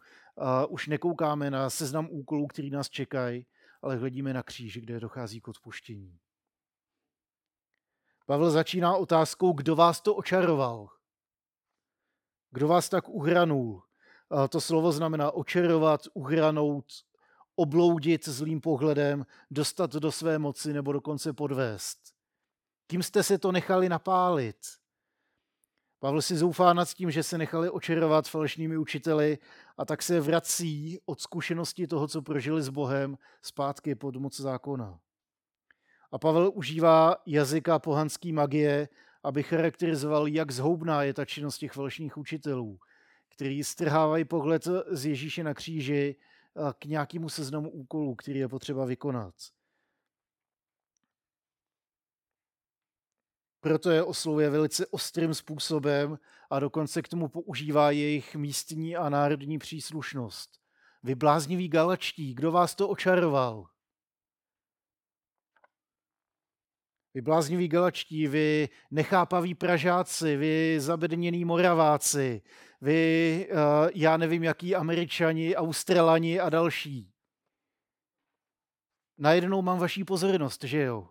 už 0.69 0.87
nekoukáme 0.87 1.51
na 1.51 1.69
seznam 1.69 2.07
úkolů, 2.11 2.47
který 2.47 2.69
nás 2.69 2.89
čekají, 2.89 3.45
ale 3.81 3.95
hledíme 3.95 4.33
na 4.33 4.43
kříž, 4.43 4.77
kde 4.77 4.99
dochází 4.99 5.41
k 5.41 5.47
odpuštění. 5.47 6.17
Pavel 8.31 8.51
začíná 8.51 8.95
otázkou, 8.95 9.53
kdo 9.53 9.75
vás 9.75 10.01
to 10.01 10.15
očaroval. 10.15 10.89
Kdo 12.51 12.67
vás 12.67 12.89
tak 12.89 13.09
uhranul? 13.09 13.83
To 14.49 14.61
slovo 14.61 14.91
znamená 14.91 15.31
očarovat, 15.31 16.01
uhranout, 16.13 16.85
obloudit 17.55 18.27
zlým 18.27 18.61
pohledem, 18.61 19.25
dostat 19.51 19.91
do 19.91 20.11
své 20.11 20.39
moci 20.39 20.73
nebo 20.73 20.91
dokonce 20.91 21.33
podvést. 21.33 21.99
Kým 22.87 23.03
jste 23.03 23.23
se 23.23 23.37
to 23.37 23.51
nechali 23.51 23.89
napálit? 23.89 24.57
Pavel 25.99 26.21
si 26.21 26.37
zoufá 26.37 26.73
nad 26.73 26.93
tím, 26.93 27.11
že 27.11 27.23
se 27.23 27.37
nechali 27.37 27.69
očarovat 27.69 28.27
falešnými 28.27 28.77
učiteli 28.77 29.37
a 29.77 29.85
tak 29.85 30.01
se 30.01 30.19
vrací 30.19 30.99
od 31.05 31.21
zkušenosti 31.21 31.87
toho, 31.87 32.07
co 32.07 32.21
prožili 32.21 32.61
s 32.61 32.69
Bohem, 32.69 33.17
zpátky 33.41 33.95
pod 33.95 34.15
moc 34.15 34.39
zákona. 34.39 34.99
A 36.11 36.17
Pavel 36.17 36.51
užívá 36.53 37.15
jazyka 37.25 37.79
pohanské 37.79 38.33
magie, 38.33 38.89
aby 39.23 39.43
charakterizoval, 39.43 40.27
jak 40.27 40.51
zhoubná 40.51 41.03
je 41.03 41.13
ta 41.13 41.25
činnost 41.25 41.57
těch 41.57 41.71
falešných 41.71 42.17
učitelů, 42.17 42.79
kteří 43.29 43.63
strhávají 43.63 44.25
pohled 44.25 44.67
z 44.87 45.05
Ježíše 45.05 45.43
na 45.43 45.53
kříži 45.53 46.15
k 46.79 46.85
nějakému 46.85 47.29
seznamu 47.29 47.69
úkolů, 47.69 48.15
který 48.15 48.39
je 48.39 48.47
potřeba 48.47 48.85
vykonat. 48.85 49.35
Proto 53.61 53.91
je 53.91 54.03
oslovuje 54.03 54.49
velice 54.49 54.87
ostrým 54.87 55.33
způsobem 55.33 56.19
a 56.49 56.59
dokonce 56.59 57.01
k 57.01 57.07
tomu 57.07 57.27
používá 57.27 57.91
jejich 57.91 58.35
místní 58.35 58.95
a 58.95 59.09
národní 59.09 59.57
příslušnost. 59.57 60.59
Vy 61.03 61.15
blázniví 61.15 61.67
galačtí, 61.67 62.33
kdo 62.33 62.51
vás 62.51 62.75
to 62.75 62.89
očaroval? 62.89 63.67
Vy 67.13 67.21
blázniví 67.21 67.67
galačtí, 67.67 68.27
vy 68.27 68.69
nechápaví 68.91 69.55
Pražáci, 69.55 70.37
vy 70.37 70.75
zabednění 70.79 71.45
Moraváci, 71.45 72.41
vy, 72.81 73.47
uh, 73.51 73.89
já 73.95 74.17
nevím, 74.17 74.43
jaký 74.43 74.75
Američani, 74.75 75.55
Australani 75.55 76.39
a 76.39 76.49
další. 76.49 77.13
Najednou 79.17 79.61
mám 79.61 79.79
vaší 79.79 80.03
pozornost, 80.03 80.63
že 80.63 80.81
jo? 80.81 81.09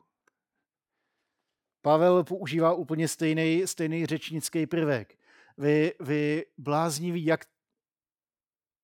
Pavel 1.83 2.25
používá 2.25 2.73
úplně 2.73 3.09
stejný, 3.09 3.63
stejný 3.67 4.07
řečnický 4.07 4.67
prvek. 4.67 5.19
Vy, 5.59 5.95
vy 6.01 6.47
blázniví, 6.59 7.25
jak, 7.25 7.45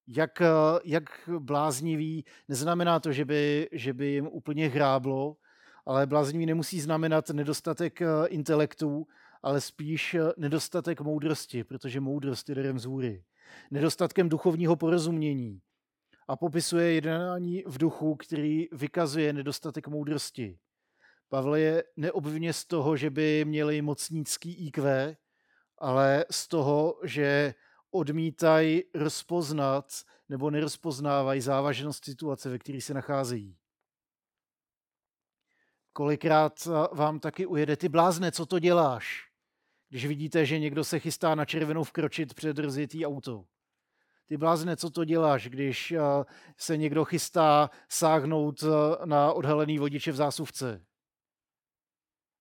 jak, 0.07 0.41
eh, 0.41 0.81
jak 0.85 1.31
blázniví, 1.39 2.25
neznamená 2.49 3.01
to, 3.01 3.13
že 3.13 3.25
by, 3.25 3.69
že 3.73 3.93
by 3.93 4.07
jim 4.07 4.27
úplně 4.27 4.69
hráblo, 4.69 5.37
ale 5.87 6.07
bláznivý 6.07 6.47
nemusí 6.47 6.81
znamenat 6.81 7.31
nedostatek 7.31 8.03
eh, 8.03 8.07
intelektu, 8.29 9.07
ale 9.43 9.61
spíš 9.61 10.15
eh, 10.15 10.33
nedostatek 10.37 11.01
moudrosti, 11.01 11.65
protože 11.65 12.01
moudrost 12.01 12.49
je 12.49 12.55
darem 12.55 12.79
z 12.79 12.85
hůry. 12.85 13.25
Nedostatkem 13.71 14.29
duchovního 14.29 14.77
porozumění. 14.77 15.61
A 16.29 16.37
popisuje 16.37 16.93
jednání 16.93 17.63
v 17.67 17.79
duchu, 17.79 18.15
který 18.17 18.69
vykazuje 18.73 19.33
nedostatek 19.33 19.89
moudrosti. 19.89 20.59
Pavel 21.29 21.55
je 21.55 21.85
neobvně 21.97 22.53
z 22.53 22.65
toho, 22.65 22.97
že 22.97 23.11
by 23.11 23.45
měli 23.45 23.83
mocnický 23.83 24.67
IQ, 24.67 25.17
ale 25.79 26.25
z 26.31 26.49
toho, 26.49 27.01
že 27.05 27.55
odmítají 27.91 28.83
rozpoznat 28.95 29.93
nebo 30.29 30.51
nerozpoznávají 30.51 31.41
závažnost 31.41 32.05
situace, 32.05 32.51
ve 32.51 32.59
které 32.59 32.81
se 32.81 32.95
nacházejí. 32.95 33.57
Kolikrát 35.97 36.69
vám 36.93 37.21
taky 37.21 37.47
ujede 37.47 37.77
ty 37.77 37.89
blázne, 37.89 38.33
co 38.33 38.47
to 38.47 38.59
děláš? 38.59 39.31
Když 39.89 40.07
vidíte, 40.07 40.47
že 40.47 40.59
někdo 40.59 40.85
se 40.85 40.99
chystá 40.99 41.35
na 41.35 41.45
červenou 41.45 41.85
vkročit 41.85 42.35
před 42.35 42.59
rozjetý 42.59 43.07
auto. 43.07 43.45
Ty 44.27 44.37
blázne, 44.37 44.77
co 44.77 44.91
to 44.91 45.05
děláš, 45.05 45.49
když 45.49 45.95
se 46.57 46.77
někdo 46.77 47.05
chystá 47.05 47.71
sáhnout 47.89 48.65
na 49.05 49.33
odhalený 49.33 49.79
vodiče 49.79 50.13
v 50.13 50.17
zásuvce? 50.17 50.85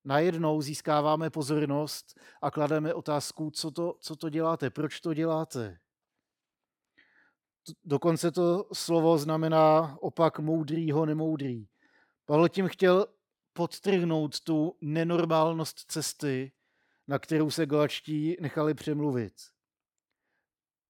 Najednou 0.05 0.61
získáváme 0.61 1.29
pozornost 1.29 2.19
a 2.41 2.51
klademe 2.51 2.93
otázku, 2.93 3.51
co 3.51 3.71
to, 3.71 3.95
co 3.99 4.15
to 4.15 4.29
děláte, 4.29 4.69
proč 4.69 4.99
to 4.99 5.13
děláte. 5.13 5.79
Dokonce 7.85 8.31
to 8.31 8.65
slovo 8.73 9.17
znamená 9.17 9.97
opak 10.01 10.39
moudrýho, 10.39 11.05
nemoudrý. 11.05 11.67
Pavel 12.25 12.49
tím 12.49 12.67
chtěl 12.67 13.05
podtrhnout 13.55 14.39
tu 14.39 14.77
nenormálnost 14.81 15.91
cesty, 15.91 16.51
na 17.07 17.19
kterou 17.19 17.51
se 17.51 17.65
galačtí 17.65 18.37
nechali 18.41 18.73
přemluvit. 18.73 19.33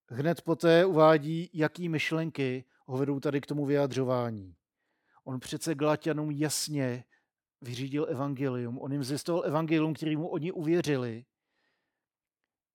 Hned 0.09 0.41
poté 0.41 0.85
uvádí, 0.85 1.49
jaký 1.53 1.89
myšlenky 1.89 2.65
ho 2.85 2.97
vedou 2.97 3.19
tady 3.19 3.41
k 3.41 3.45
tomu 3.45 3.65
vyjadřování. 3.65 4.55
On 5.23 5.39
přece 5.39 5.75
Galatianům 5.75 6.31
jasně 6.31 7.03
vyřídil 7.61 8.07
evangelium. 8.09 8.81
On 8.81 8.91
jim 8.91 9.03
zjistoval 9.03 9.45
evangelium, 9.45 9.93
kterému 9.93 10.27
oni 10.27 10.51
uvěřili. 10.51 11.25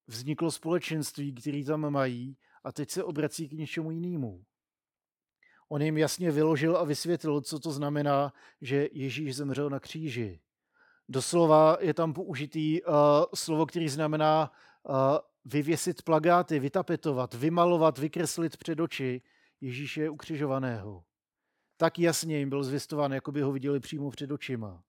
Vzniklo 0.06 0.50
společenství, 0.50 1.34
který 1.34 1.64
tam 1.64 1.90
mají 1.90 2.38
a 2.64 2.72
teď 2.72 2.90
se 2.90 3.04
obrací 3.04 3.48
k 3.48 3.52
něčemu 3.52 3.90
jinému. 3.90 4.44
On 5.72 5.82
jim 5.82 5.98
jasně 5.98 6.30
vyložil 6.30 6.76
a 6.76 6.84
vysvětlil, 6.84 7.40
co 7.40 7.58
to 7.58 7.72
znamená, 7.72 8.32
že 8.60 8.88
Ježíš 8.92 9.36
zemřel 9.36 9.70
na 9.70 9.80
kříži. 9.80 10.40
Doslova 11.08 11.76
je 11.80 11.94
tam 11.94 12.12
použitý 12.12 12.82
uh, 12.82 12.94
slovo, 13.34 13.66
který 13.66 13.88
znamená 13.88 14.52
uh, 14.82 14.94
vyvěsit 15.44 16.02
plagáty, 16.02 16.58
vytapetovat, 16.58 17.34
vymalovat, 17.34 17.98
vykreslit 17.98 18.56
před 18.56 18.80
oči 18.80 19.22
Ježíše 19.60 20.10
ukřižovaného. 20.10 21.04
Tak 21.76 21.98
jasně 21.98 22.38
jim 22.38 22.48
byl 22.48 22.64
zvěstován, 22.64 23.12
jako 23.12 23.32
by 23.32 23.42
ho 23.42 23.52
viděli 23.52 23.80
přímo 23.80 24.10
před 24.10 24.30
očima. 24.30 24.82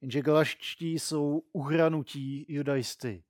Jenže 0.00 0.22
galaští 0.22 0.98
jsou 0.98 1.42
uhranutí 1.52 2.46
judajsty. 2.48 3.24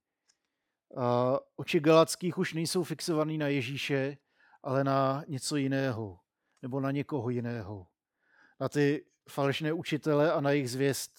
A 0.97 1.39
oči 1.57 1.81
galackých 1.81 2.39
už 2.39 2.55
nejsou 2.55 2.85
fixovaný 2.85 3.39
na 3.39 3.49
Ježíše, 3.49 4.19
ale 4.63 4.85
na 4.85 5.25
něco 5.29 5.57
jiného, 5.57 6.19
nebo 6.63 6.81
na 6.81 6.91
někoho 6.91 7.31
jiného. 7.31 7.87
Na 8.61 8.69
ty 8.69 9.05
falešné 9.29 9.73
učitele 9.73 10.33
a 10.33 10.41
na 10.41 10.51
jejich 10.51 10.71
zvěst. 10.71 11.13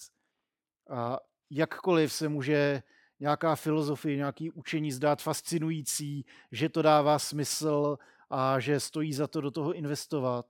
A 0.90 1.18
jakkoliv 1.50 2.12
se 2.12 2.28
může 2.28 2.82
nějaká 3.20 3.56
filozofie, 3.56 4.16
nějaký 4.16 4.50
učení 4.50 4.92
zdát 4.92 5.22
fascinující, 5.22 6.26
že 6.52 6.68
to 6.68 6.82
dává 6.82 7.18
smysl 7.18 7.98
a 8.30 8.60
že 8.60 8.80
stojí 8.80 9.12
za 9.12 9.26
to 9.26 9.40
do 9.40 9.50
toho 9.50 9.72
investovat, 9.72 10.46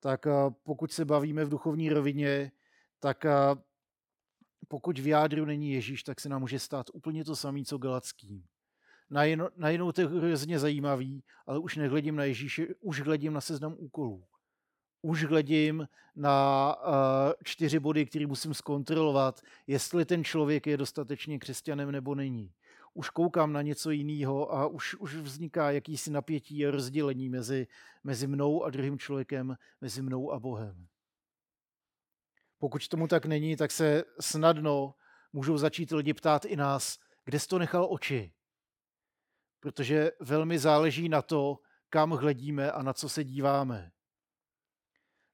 tak 0.00 0.26
pokud 0.62 0.92
se 0.92 1.04
bavíme 1.04 1.44
v 1.44 1.48
duchovní 1.48 1.90
rovině, 1.90 2.52
tak 3.00 3.26
pokud 4.68 4.98
v 4.98 5.06
jádru 5.06 5.44
není 5.44 5.72
Ježíš, 5.72 6.02
tak 6.02 6.20
se 6.20 6.28
nám 6.28 6.40
může 6.40 6.58
stát 6.58 6.86
úplně 6.92 7.24
to 7.24 7.36
samé, 7.36 7.64
co 7.64 7.78
Galackým. 7.78 8.44
Najednou 9.56 9.92
to 9.92 10.00
je 10.00 10.06
hrozně 10.06 10.58
zajímavý, 10.58 11.24
ale 11.46 11.58
už 11.58 11.76
nehledím 11.76 12.16
na 12.16 12.24
Ježíše, 12.24 12.66
už 12.80 13.00
hledím 13.00 13.32
na 13.32 13.40
seznam 13.40 13.74
úkolů. 13.78 14.24
Už 15.02 15.24
hledím 15.24 15.88
na 16.16 16.76
uh, 16.76 16.92
čtyři 17.44 17.78
body, 17.78 18.06
které 18.06 18.26
musím 18.26 18.54
zkontrolovat, 18.54 19.40
jestli 19.66 20.04
ten 20.04 20.24
člověk 20.24 20.66
je 20.66 20.76
dostatečně 20.76 21.38
křesťanem 21.38 21.92
nebo 21.92 22.14
není. 22.14 22.52
Už 22.94 23.10
koukám 23.10 23.52
na 23.52 23.62
něco 23.62 23.90
jiného 23.90 24.54
a 24.54 24.66
už, 24.66 24.94
už 24.94 25.16
vzniká 25.16 25.70
jakýsi 25.70 26.10
napětí 26.10 26.66
a 26.66 26.70
rozdělení 26.70 27.28
mezi, 27.28 27.66
mezi 28.04 28.26
mnou 28.26 28.64
a 28.64 28.70
druhým 28.70 28.98
člověkem, 28.98 29.56
mezi 29.80 30.02
mnou 30.02 30.32
a 30.32 30.40
Bohem. 30.40 30.86
Pokud 32.58 32.88
tomu 32.88 33.08
tak 33.08 33.26
není, 33.26 33.56
tak 33.56 33.70
se 33.70 34.04
snadno 34.20 34.94
můžou 35.32 35.58
začít 35.58 35.92
lidi 35.92 36.14
ptát 36.14 36.44
i 36.44 36.56
nás, 36.56 36.98
kde 37.24 37.38
jsi 37.40 37.48
to 37.48 37.58
nechal 37.58 37.86
oči? 37.90 38.32
Protože 39.62 40.12
velmi 40.20 40.58
záleží 40.58 41.08
na 41.08 41.22
to, 41.22 41.58
kam 41.90 42.10
hledíme 42.10 42.72
a 42.72 42.82
na 42.82 42.92
co 42.92 43.08
se 43.08 43.24
díváme. 43.24 43.92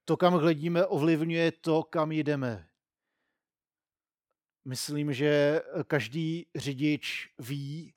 To, 0.05 0.17
kam 0.17 0.35
hledíme, 0.35 0.87
ovlivňuje 0.87 1.53
to, 1.53 1.83
kam 1.83 2.13
jdeme. 2.13 2.69
Myslím, 4.65 5.13
že 5.13 5.63
každý 5.87 6.47
řidič 6.57 7.31
ví, 7.39 7.95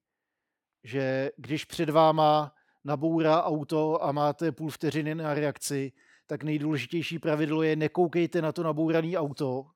že 0.83 1.31
když 1.37 1.65
před 1.65 1.89
váma 1.89 2.55
nabourá 2.83 3.43
auto 3.43 4.03
a 4.03 4.11
máte 4.11 4.51
půl 4.51 4.69
vteřiny 4.69 5.15
na 5.15 5.33
reakci, 5.33 5.91
tak 6.27 6.43
nejdůležitější 6.43 7.19
pravidlo 7.19 7.63
je 7.63 7.75
nekoukejte 7.75 8.41
na 8.41 8.51
to 8.51 8.63
nabourané 8.63 9.17
auto, 9.17 9.71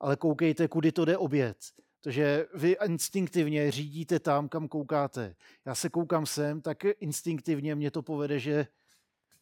ale 0.00 0.16
koukejte, 0.16 0.68
kudy 0.68 0.92
to 0.92 1.04
jde 1.04 1.16
obět. 1.16 1.58
Protože 2.06 2.46
vy 2.54 2.76
instinktivně 2.86 3.70
řídíte 3.70 4.18
tam, 4.18 4.48
kam 4.48 4.68
koukáte. 4.68 5.34
Já 5.64 5.74
se 5.74 5.88
koukám 5.88 6.26
sem, 6.26 6.60
tak 6.60 6.84
instinktivně 6.84 7.74
mě 7.74 7.90
to 7.90 8.02
povede, 8.02 8.38
že 8.38 8.66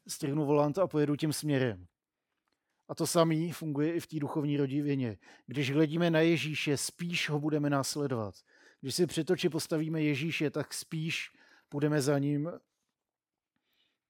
strhnu 0.08 0.46
volant 0.46 0.78
a 0.78 0.86
pojedu 0.86 1.16
tím 1.16 1.32
směrem. 1.32 1.86
A 2.88 2.94
to 2.94 3.06
samé 3.06 3.52
funguje 3.52 3.94
i 3.94 4.00
v 4.00 4.06
té 4.06 4.18
duchovní 4.18 4.56
rodivině. 4.56 5.16
Když 5.46 5.72
hledíme 5.72 6.10
na 6.10 6.20
Ježíše, 6.20 6.76
spíš 6.76 7.28
ho 7.30 7.40
budeme 7.40 7.70
následovat. 7.70 8.34
Když 8.80 8.94
si 8.94 9.06
před 9.06 9.30
oči 9.30 9.48
postavíme 9.48 10.02
Ježíše, 10.02 10.50
tak 10.50 10.74
spíš 10.74 11.30
budeme 11.70 12.02
za 12.02 12.18
ním 12.18 12.50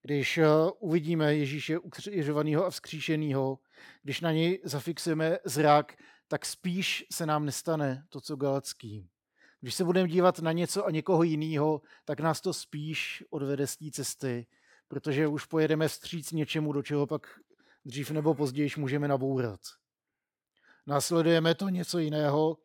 když 0.05 0.39
eh, 0.39 0.47
uvidíme 0.79 1.35
Ježíše 1.35 1.79
ukřižovaného 1.79 2.67
a 2.67 2.71
vzkříšeného, 2.71 3.59
když 4.03 4.21
na 4.21 4.33
něj 4.33 4.61
zafixujeme 4.65 5.39
zrak, 5.45 5.95
tak 6.29 6.47
spíš 6.47 7.05
se 7.13 7.27
nám 7.27 7.45
nestane 7.45 8.07
to, 8.09 8.21
co 8.21 8.37
Galacký. 8.37 9.09
Když 9.61 9.75
se 9.75 9.85
budeme 9.85 10.09
dívat 10.09 10.39
na 10.39 10.53
něco 10.53 10.87
a 10.87 10.91
někoho 10.91 11.23
jiného, 11.23 11.83
tak 12.05 12.21
nás 12.21 12.41
to 12.41 12.53
spíš 12.53 13.25
odvede 13.31 13.67
z 13.67 13.77
té 13.77 13.91
cesty, 13.91 14.47
protože 14.89 15.27
už 15.27 15.47
pojedeme 15.47 15.89
vstříc 15.89 16.33
něčemu, 16.33 16.73
do 16.73 16.83
čeho 16.83 17.07
pak 17.07 17.41
dřív 17.85 18.11
nebo 18.11 18.35
později 18.35 18.71
můžeme 18.77 19.09
nabourat. 19.09 19.61
Následujeme 20.87 21.55
to 21.55 21.69
něco 21.69 21.99
jiného 21.99 22.59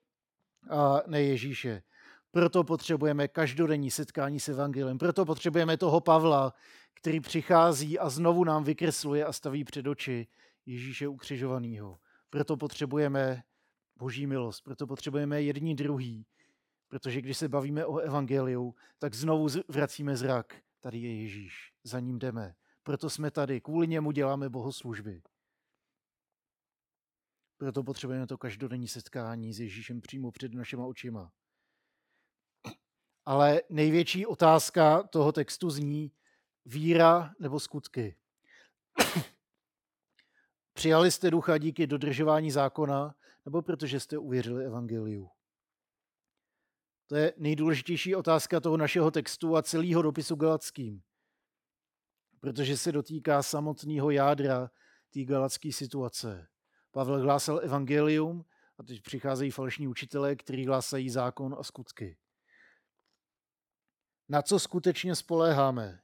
a 0.70 1.02
ne 1.08 1.22
Ježíše. 1.22 1.84
Proto 2.32 2.64
potřebujeme 2.64 3.28
každodenní 3.28 3.92
setkání 3.92 4.40
s 4.40 4.50
Evangelem. 4.50 4.98
Proto 4.98 5.26
potřebujeme 5.26 5.78
toho 5.78 6.02
Pavla, 6.02 6.54
který 6.94 7.20
přichází 7.20 8.00
a 8.00 8.10
znovu 8.10 8.44
nám 8.44 8.64
vykresluje 8.64 9.26
a 9.26 9.34
staví 9.34 9.64
před 9.64 9.88
oči 9.88 10.28
Ježíše 10.66 11.08
ukřižovaného. 11.08 12.00
Proto 12.30 12.58
potřebujeme 12.58 13.44
boží 14.00 14.28
milost, 14.28 14.64
proto 14.64 14.88
potřebujeme 14.88 15.42
jední 15.42 15.76
druhý, 15.76 16.26
protože 16.88 17.22
když 17.22 17.38
se 17.38 17.50
bavíme 17.50 17.86
o 17.86 17.98
evangeliu, 17.98 18.76
tak 19.00 19.14
znovu 19.14 19.48
vracíme 19.68 20.18
zrak. 20.18 20.62
Tady 20.80 21.00
je 21.00 21.22
Ježíš, 21.22 21.74
za 21.84 22.00
ním 22.00 22.20
jdeme. 22.20 22.56
Proto 22.84 23.10
jsme 23.10 23.32
tady, 23.32 23.62
kvůli 23.62 23.88
němu 23.88 24.12
děláme 24.12 24.50
bohoslužby. 24.50 25.22
Proto 27.58 27.84
potřebujeme 27.84 28.28
to 28.28 28.38
každodenní 28.38 28.88
setkání 28.88 29.54
s 29.54 29.60
Ježíšem 29.60 30.02
přímo 30.02 30.32
před 30.32 30.54
našima 30.54 30.86
očima. 30.86 31.32
Ale 33.26 33.62
největší 33.70 34.26
otázka 34.26 35.04
toho 35.04 35.32
textu 35.32 35.70
zní 35.70 36.12
víra 36.66 37.36
nebo 37.40 37.60
skutky. 37.60 38.16
Přijali 40.74 41.12
jste 41.12 41.32
ducha 41.32 41.58
díky 41.58 41.88
dodržování 41.88 42.52
zákona, 42.52 43.16
nebo 43.50 43.62
protože 43.62 44.00
jste 44.00 44.18
uvěřili 44.18 44.66
evangeliu? 44.66 45.30
To 47.08 47.16
je 47.16 47.34
nejdůležitější 47.38 48.16
otázka 48.16 48.60
toho 48.60 48.78
našeho 48.78 49.12
textu 49.12 49.56
a 49.56 49.62
celého 49.62 50.02
dopisu 50.02 50.36
galackým, 50.36 51.02
protože 52.40 52.78
se 52.78 52.92
dotýká 52.92 53.44
samotného 53.44 54.12
jádra 54.12 54.72
té 55.14 55.24
galacké 55.24 55.72
situace. 55.72 56.48
Pavel 56.92 57.22
hlásal 57.22 57.60
evangelium 57.64 58.46
a 58.78 58.84
teď 58.84 59.02
přicházejí 59.02 59.52
falešní 59.52 59.88
učitelé, 59.88 60.36
kteří 60.36 60.66
hlásají 60.66 61.10
zákon 61.10 61.56
a 61.60 61.64
skutky. 61.64 62.18
Na 64.30 64.42
co 64.42 64.60
skutečně 64.60 65.16
spoléháme? 65.16 66.02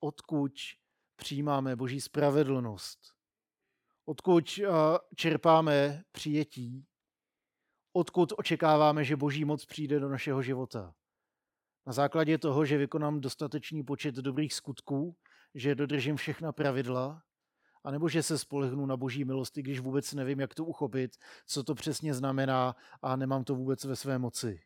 Odkud 0.00 0.52
přijímáme 1.16 1.76
boží 1.76 2.00
spravedlnost? 2.00 3.19
Odkud 4.04 4.58
eh, 4.58 4.68
čerpáme 5.16 6.02
přijetí? 6.12 6.86
Odkud 7.92 8.32
očekáváme, 8.36 9.04
že 9.04 9.16
boží 9.16 9.44
moc 9.44 9.64
přijde 9.64 10.00
do 10.00 10.08
našeho 10.08 10.42
života? 10.42 10.94
Na 11.86 11.92
základě 11.92 12.38
toho, 12.38 12.64
že 12.64 12.78
vykonám 12.78 13.20
dostatečný 13.20 13.82
počet 13.82 14.14
dobrých 14.14 14.54
skutků, 14.54 15.16
že 15.54 15.74
dodržím 15.74 16.16
všechna 16.16 16.52
pravidla, 16.52 17.22
anebo 17.84 18.08
že 18.08 18.22
se 18.22 18.38
spolehnu 18.38 18.86
na 18.86 18.96
boží 18.96 19.24
milosti, 19.24 19.62
když 19.62 19.80
vůbec 19.80 20.12
nevím, 20.12 20.40
jak 20.40 20.54
to 20.54 20.64
uchopit, 20.64 21.16
co 21.46 21.64
to 21.64 21.74
přesně 21.74 22.14
znamená 22.14 22.76
a 23.02 23.16
nemám 23.16 23.44
to 23.44 23.54
vůbec 23.54 23.84
ve 23.84 23.96
své 23.96 24.18
moci. 24.18 24.60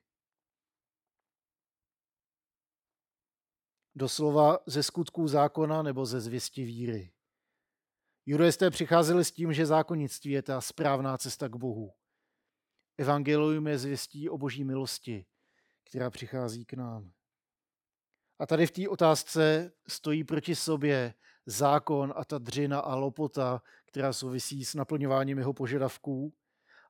doslova 3.94 4.58
ze 4.66 4.82
skutků 4.82 5.28
zákona 5.28 5.82
nebo 5.82 6.06
ze 6.06 6.20
zvěsti 6.20 6.64
víry. 6.64 7.13
Judaisté 8.26 8.70
přicházeli 8.70 9.24
s 9.24 9.32
tím, 9.32 9.52
že 9.52 9.66
zákonnictví 9.66 10.30
je 10.30 10.42
ta 10.42 10.60
správná 10.60 11.18
cesta 11.18 11.48
k 11.48 11.56
Bohu. 11.56 11.92
Evangelium 12.98 13.66
je 13.66 13.78
zvěstí 13.78 14.28
o 14.28 14.38
boží 14.38 14.64
milosti, 14.64 15.26
která 15.84 16.10
přichází 16.10 16.64
k 16.64 16.72
nám. 16.72 17.12
A 18.38 18.46
tady 18.46 18.66
v 18.66 18.70
té 18.70 18.88
otázce 18.88 19.72
stojí 19.88 20.24
proti 20.24 20.54
sobě 20.54 21.14
zákon 21.46 22.14
a 22.16 22.24
ta 22.24 22.38
dřina 22.38 22.80
a 22.80 22.94
lopota, 22.94 23.62
která 23.86 24.12
souvisí 24.12 24.64
s 24.64 24.74
naplňováním 24.74 25.38
jeho 25.38 25.52
požadavků 25.52 26.34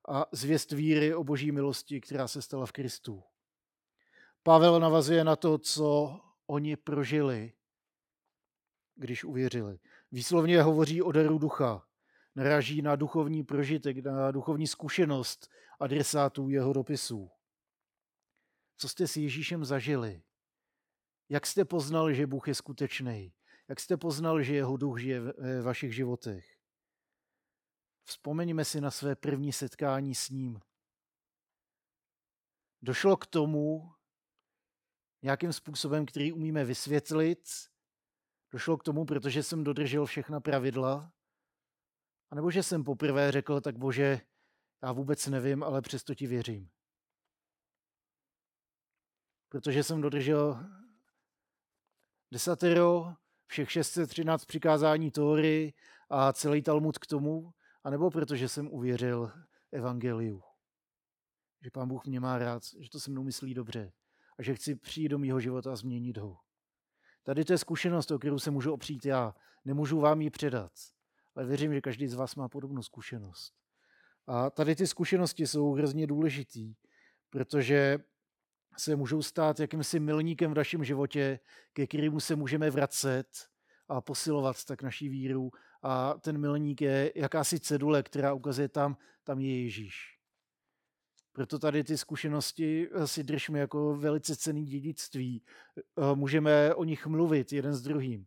a 0.09 0.27
zvěst 0.33 0.73
víry 0.73 1.15
o 1.15 1.25
boží 1.25 1.53
milosti, 1.53 2.01
která 2.01 2.29
se 2.29 2.43
stala 2.43 2.67
v 2.67 2.73
Kristu. 2.73 3.23
Pavel 4.43 4.81
navazuje 4.81 5.25
na 5.25 5.37
to, 5.37 5.59
co 5.59 6.21
oni 6.47 6.77
prožili, 6.77 7.53
když 8.95 9.25
uvěřili. 9.25 9.79
Výslovně 10.13 10.63
hovoří 10.63 11.03
o 11.03 11.13
daru 11.13 11.39
ducha, 11.39 11.89
naráží 12.35 12.83
na 12.83 12.97
duchovní 12.97 13.45
prožitek, 13.45 13.97
na 13.97 14.31
duchovní 14.31 14.67
zkušenost 14.67 15.51
adresátů 15.81 16.49
jeho 16.49 16.73
dopisů. 16.73 17.31
Co 18.77 18.89
jste 18.89 19.09
s 19.09 19.17
Ježíšem 19.17 19.65
zažili? 19.65 20.23
Jak 21.29 21.47
jste 21.47 21.65
poznal, 21.65 22.13
že 22.13 22.27
Bůh 22.27 22.49
je 22.49 22.55
skutečný? 22.55 23.35
Jak 23.69 23.81
jste 23.81 23.97
poznal, 23.97 24.43
že 24.43 24.55
jeho 24.55 24.77
duch 24.77 25.01
žije 25.01 25.21
ve 25.21 25.63
vašich 25.63 25.95
životech? 25.95 26.59
Vzpomeňme 28.05 28.65
si 28.65 28.81
na 28.81 28.91
své 28.91 29.17
první 29.17 29.53
setkání 29.53 30.15
s 30.15 30.31
ním. 30.31 30.61
Došlo 32.83 33.17
k 33.17 33.27
tomu 33.27 33.93
nějakým 35.23 35.53
způsobem, 35.53 36.07
který 36.07 36.33
umíme 36.33 36.65
vysvětlit. 36.65 37.49
Došlo 38.55 38.77
k 38.77 38.83
tomu, 38.83 39.05
protože 39.05 39.43
jsem 39.43 39.65
dodržel 39.65 40.07
všechna 40.07 40.41
pravidla. 40.41 41.13
A 42.31 42.35
nebo 42.35 42.51
že 42.51 42.63
jsem 42.63 42.85
poprvé 42.85 43.33
řekl, 43.33 43.61
tak 43.61 43.79
bože, 43.79 44.21
já 44.83 44.93
vůbec 44.93 45.27
nevím, 45.27 45.63
ale 45.63 45.83
přesto 45.83 46.15
ti 46.15 46.27
věřím. 46.27 46.71
Protože 49.49 49.83
jsem 49.83 50.01
dodržel 50.01 50.67
desatero, 52.31 53.15
všech 53.47 53.71
613 53.71 54.45
přikázání 54.45 55.11
Tóry 55.11 55.75
a 56.11 56.33
celý 56.33 56.63
Talmud 56.63 56.99
k 56.99 57.07
tomu, 57.07 57.55
anebo 57.85 58.11
protože 58.11 58.49
jsem 58.49 58.73
uvěřil 58.73 59.33
evangeliu. 59.73 60.43
Že 61.65 61.71
pán 61.71 61.89
Bůh 61.89 62.05
mě 62.05 62.21
má 62.21 62.39
rád, 62.39 62.63
že 62.79 62.91
to 62.91 63.01
se 63.01 63.11
mnou 63.11 63.23
myslí 63.23 63.55
dobře 63.55 63.93
a 64.39 64.43
že 64.43 64.55
chci 64.55 64.75
přijít 64.75 65.09
do 65.09 65.19
mýho 65.19 65.41
života 65.41 65.73
a 65.73 65.77
změnit 65.77 66.17
ho. 66.17 66.44
Tady 67.25 67.45
to 67.45 67.53
je 67.53 67.59
zkušenost, 67.59 68.11
o 68.11 68.19
kterou 68.19 68.39
se 68.39 68.51
můžu 68.51 68.73
opřít 68.73 69.07
já. 69.07 69.35
Nemůžu 69.65 70.01
vám 70.01 70.21
ji 70.21 70.31
předat, 70.31 70.73
ale 71.35 71.47
věřím, 71.47 71.75
že 71.75 71.81
každý 71.81 72.09
z 72.09 72.15
vás 72.15 72.35
má 72.35 72.49
podobnou 72.49 72.83
zkušenost. 72.83 73.53
A 74.27 74.51
tady 74.51 74.77
ty 74.77 74.87
zkušenosti 74.87 75.47
jsou 75.47 75.73
hrozně 75.73 76.07
důležitý, 76.07 76.75
protože 77.31 77.99
se 78.77 78.97
můžou 78.97 79.23
stát 79.23 79.61
jakýmsi 79.61 80.01
milníkem 80.01 80.51
v 80.51 80.57
našem 80.57 80.85
životě, 80.85 81.41
ke 81.73 81.87
kterému 81.87 82.21
se 82.21 82.37
můžeme 82.37 82.71
vracet 82.71 83.27
a 83.89 84.01
posilovat 84.01 84.65
tak 84.65 84.83
naší 84.83 85.09
víru. 85.09 85.51
A 85.83 86.15
ten 86.15 86.39
milník 86.39 86.81
je 86.81 87.13
jakási 87.15 87.61
cedule, 87.61 88.03
která 88.03 88.33
ukazuje 88.33 88.69
tam, 88.69 88.97
tam 89.25 89.41
je 89.41 89.63
Ježíš. 89.63 90.14
Proto 91.35 91.59
tady 91.59 91.85
ty 91.85 91.99
zkušenosti 91.99 92.89
si 93.05 93.25
držíme 93.25 93.59
jako 93.59 93.97
velice 93.97 94.37
cený 94.37 94.65
dědictví. 94.65 95.45
Můžeme 96.15 96.75
o 96.75 96.85
nich 96.85 97.07
mluvit 97.07 97.53
jeden 97.53 97.75
s 97.75 97.83
druhým. 97.83 98.27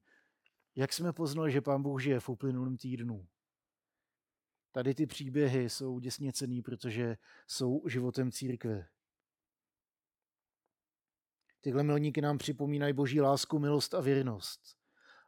Jak 0.75 0.93
jsme 0.93 1.13
poznali, 1.13 1.51
že 1.51 1.61
Pán 1.61 1.83
Bůh 1.83 2.01
žije 2.01 2.19
v 2.19 2.29
uplynulém 2.29 2.77
týdnu? 2.77 3.27
Tady 4.71 4.95
ty 4.95 5.05
příběhy 5.05 5.69
jsou 5.69 5.99
děsně 5.99 6.33
cený, 6.33 6.61
protože 6.61 7.17
jsou 7.47 7.83
životem 7.87 8.31
církve. 8.31 8.87
Tyhle 11.61 11.83
milníky 11.83 12.21
nám 12.21 12.37
připomínají 12.37 12.93
boží 12.93 13.21
lásku, 13.21 13.59
milost 13.59 13.93
a 13.93 14.01
věrnost. 14.01 14.61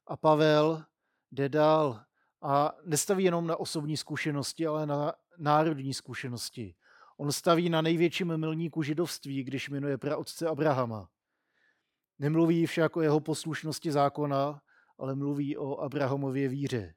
A 0.08 0.18
Pavel 0.18 0.86
jde 1.32 1.50
dál 1.50 2.04
a 2.42 2.76
nestaví 2.86 3.24
jenom 3.24 3.48
na 3.48 3.58
osobní 3.58 3.98
zkušenosti, 3.98 4.68
ale 4.68 4.86
na 4.86 5.14
národní 5.38 5.94
zkušenosti. 5.94 6.76
On 7.22 7.32
staví 7.32 7.70
na 7.70 7.82
největším 7.82 8.38
milníku 8.38 8.84
židovství, 8.84 9.44
když 9.44 9.70
jmenuje 9.70 9.98
praotce 9.98 10.48
Abrahama. 10.48 11.10
Nemluví 12.20 12.66
však 12.66 12.98
o 12.98 13.02
jeho 13.02 13.20
poslušnosti 13.20 13.92
zákona, 13.92 14.62
ale 14.98 15.16
mluví 15.16 15.58
o 15.58 15.78
Abrahamově 15.78 16.48
víře. 16.48 16.96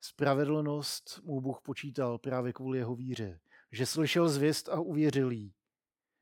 Spravedlnost 0.00 1.20
mu 1.22 1.40
Bůh 1.40 1.60
počítal 1.60 2.18
právě 2.18 2.52
kvůli 2.52 2.78
jeho 2.78 2.94
víře, 2.94 3.40
že 3.72 3.86
slyšel 3.86 4.28
zvěst 4.28 4.68
a 4.68 4.80
uvěřil 4.80 5.30
jí. 5.30 5.54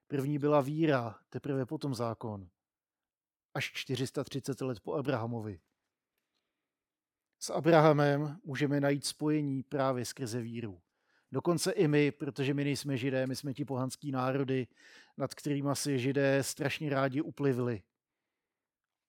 První 0.07 0.39
byla 0.39 0.61
víra, 0.61 1.19
teprve 1.29 1.67
potom 1.67 1.95
zákon. 1.95 2.49
Až 3.55 3.73
430 3.73 4.61
let 4.61 4.81
po 4.81 4.95
Abrahamovi. 4.95 5.61
S 7.39 7.51
Abrahamem 7.51 8.41
můžeme 8.45 8.81
najít 8.81 9.07
spojení 9.07 9.63
právě 9.63 10.05
skrze 10.05 10.41
víru. 10.41 10.83
Dokonce 11.33 11.73
i 11.73 11.89
my, 11.89 12.13
protože 12.13 12.55
my 12.55 12.65
nejsme 12.65 12.97
židé, 12.97 13.27
my 13.27 13.37
jsme 13.37 13.55
ti 13.55 13.65
pohanský 13.65 14.11
národy, 14.11 14.67
nad 15.17 15.35
kterými 15.35 15.71
si 15.73 15.99
židé 15.99 16.43
strašně 16.43 16.91
rádi 16.91 17.21
uplivli. 17.21 17.83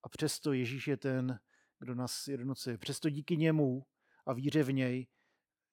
A 0.03 0.09
přesto 0.09 0.53
Ježíš 0.53 0.87
je 0.87 0.97
ten, 0.97 1.39
kdo 1.79 1.95
nás 1.95 2.27
jednocuje. 2.27 2.77
Přesto 2.77 3.09
díky 3.09 3.37
němu 3.37 3.85
a 4.25 4.33
víře 4.33 4.63
v 4.63 4.73
něj, 4.73 5.07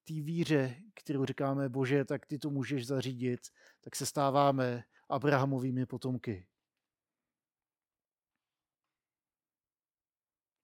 té 0.05 0.15
víře, 0.15 0.77
kterou 0.95 1.25
říkáme, 1.25 1.69
Bože, 1.69 2.05
tak 2.05 2.27
ty 2.27 2.39
to 2.39 2.51
můžeš 2.51 2.87
zařídit, 2.87 3.41
tak 3.81 3.97
se 3.97 4.07
stáváme 4.07 4.85
Abrahamovými 5.09 5.87
potomky. 5.87 6.47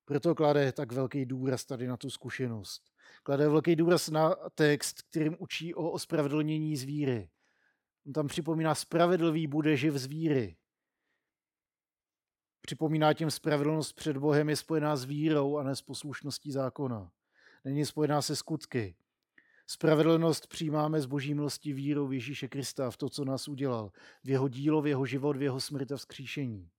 Proto 0.05 0.35
klade 0.35 0.73
tak 0.73 0.93
velký 0.93 1.27
důraz 1.27 1.65
tady 1.65 1.87
na 1.87 1.97
tu 1.97 2.11
zkušenost. 2.11 2.90
Klade 3.23 3.49
velký 3.49 3.77
důraz 3.77 4.09
na 4.09 4.35
text, 4.55 5.03
kterým 5.03 5.37
učí 5.39 5.75
o 5.75 5.91
ospravedlnění 5.91 6.77
z 6.77 6.85
víry. 6.85 7.31
On 8.07 8.13
tam 8.13 8.27
připomíná, 8.27 8.75
spravedlivý 8.75 9.47
bude 9.47 9.77
živ 9.77 9.95
z 9.95 10.07
víry. 10.07 10.57
Připomíná 12.61 13.15
tím, 13.15 13.31
spravedlnost 13.31 13.93
před 13.93 14.17
Bohem 14.17 14.49
je 14.49 14.57
spojená 14.57 14.97
s 14.97 15.05
vírou 15.05 15.57
a 15.57 15.63
ne 15.63 15.77
s 15.77 15.83
poslušností 15.83 16.53
zákona. 16.53 17.11
Není 17.65 17.87
spojená 17.87 18.23
se 18.23 18.37
skutky. 18.37 18.97
Spravedlnost 19.67 20.47
přijímáme 20.47 21.01
z 21.01 21.07
boží 21.07 21.35
milosti 21.35 21.73
vírou 21.73 22.07
v 22.07 22.13
Ježíše 22.13 22.49
Krista, 22.49 22.91
v 22.91 22.97
to, 22.97 23.11
co 23.11 23.25
nás 23.25 23.49
udělal, 23.49 23.93
v 24.25 24.31
jeho 24.31 24.49
dílo, 24.49 24.83
v 24.83 24.87
jeho 24.87 25.07
život, 25.07 25.37
v 25.37 25.43
jeho 25.43 25.61
smrt 25.61 25.93
a 25.93 25.97
vzkříšení. 25.97 26.71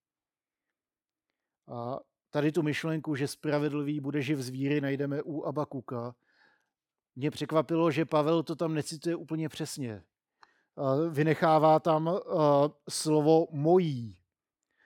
A 1.67 1.99
tady 2.31 2.51
tu 2.51 2.63
myšlenku, 2.63 3.15
že 3.15 3.27
spravedlivý 3.27 3.99
bude 3.99 4.21
živ 4.21 4.39
z 4.39 4.49
víry, 4.49 4.81
najdeme 4.81 5.21
u 5.21 5.43
Abakuka. 5.43 6.15
Mě 7.15 7.31
překvapilo, 7.31 7.91
že 7.91 8.05
Pavel 8.05 8.43
to 8.43 8.55
tam 8.55 8.73
necituje 8.73 9.15
úplně 9.15 9.49
přesně. 9.49 10.03
Vynechává 11.09 11.79
tam 11.79 12.19
slovo 12.89 13.47
mojí. 13.51 14.17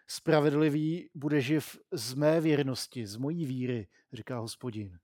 Spravedlivý 0.07 1.09
bude 1.13 1.41
živ 1.41 1.79
z 1.91 2.13
mé 2.13 2.41
věrnosti, 2.41 3.07
z 3.07 3.17
mojí 3.17 3.45
víry, 3.45 3.87
říká 4.13 4.39
hospodin. 4.39 4.99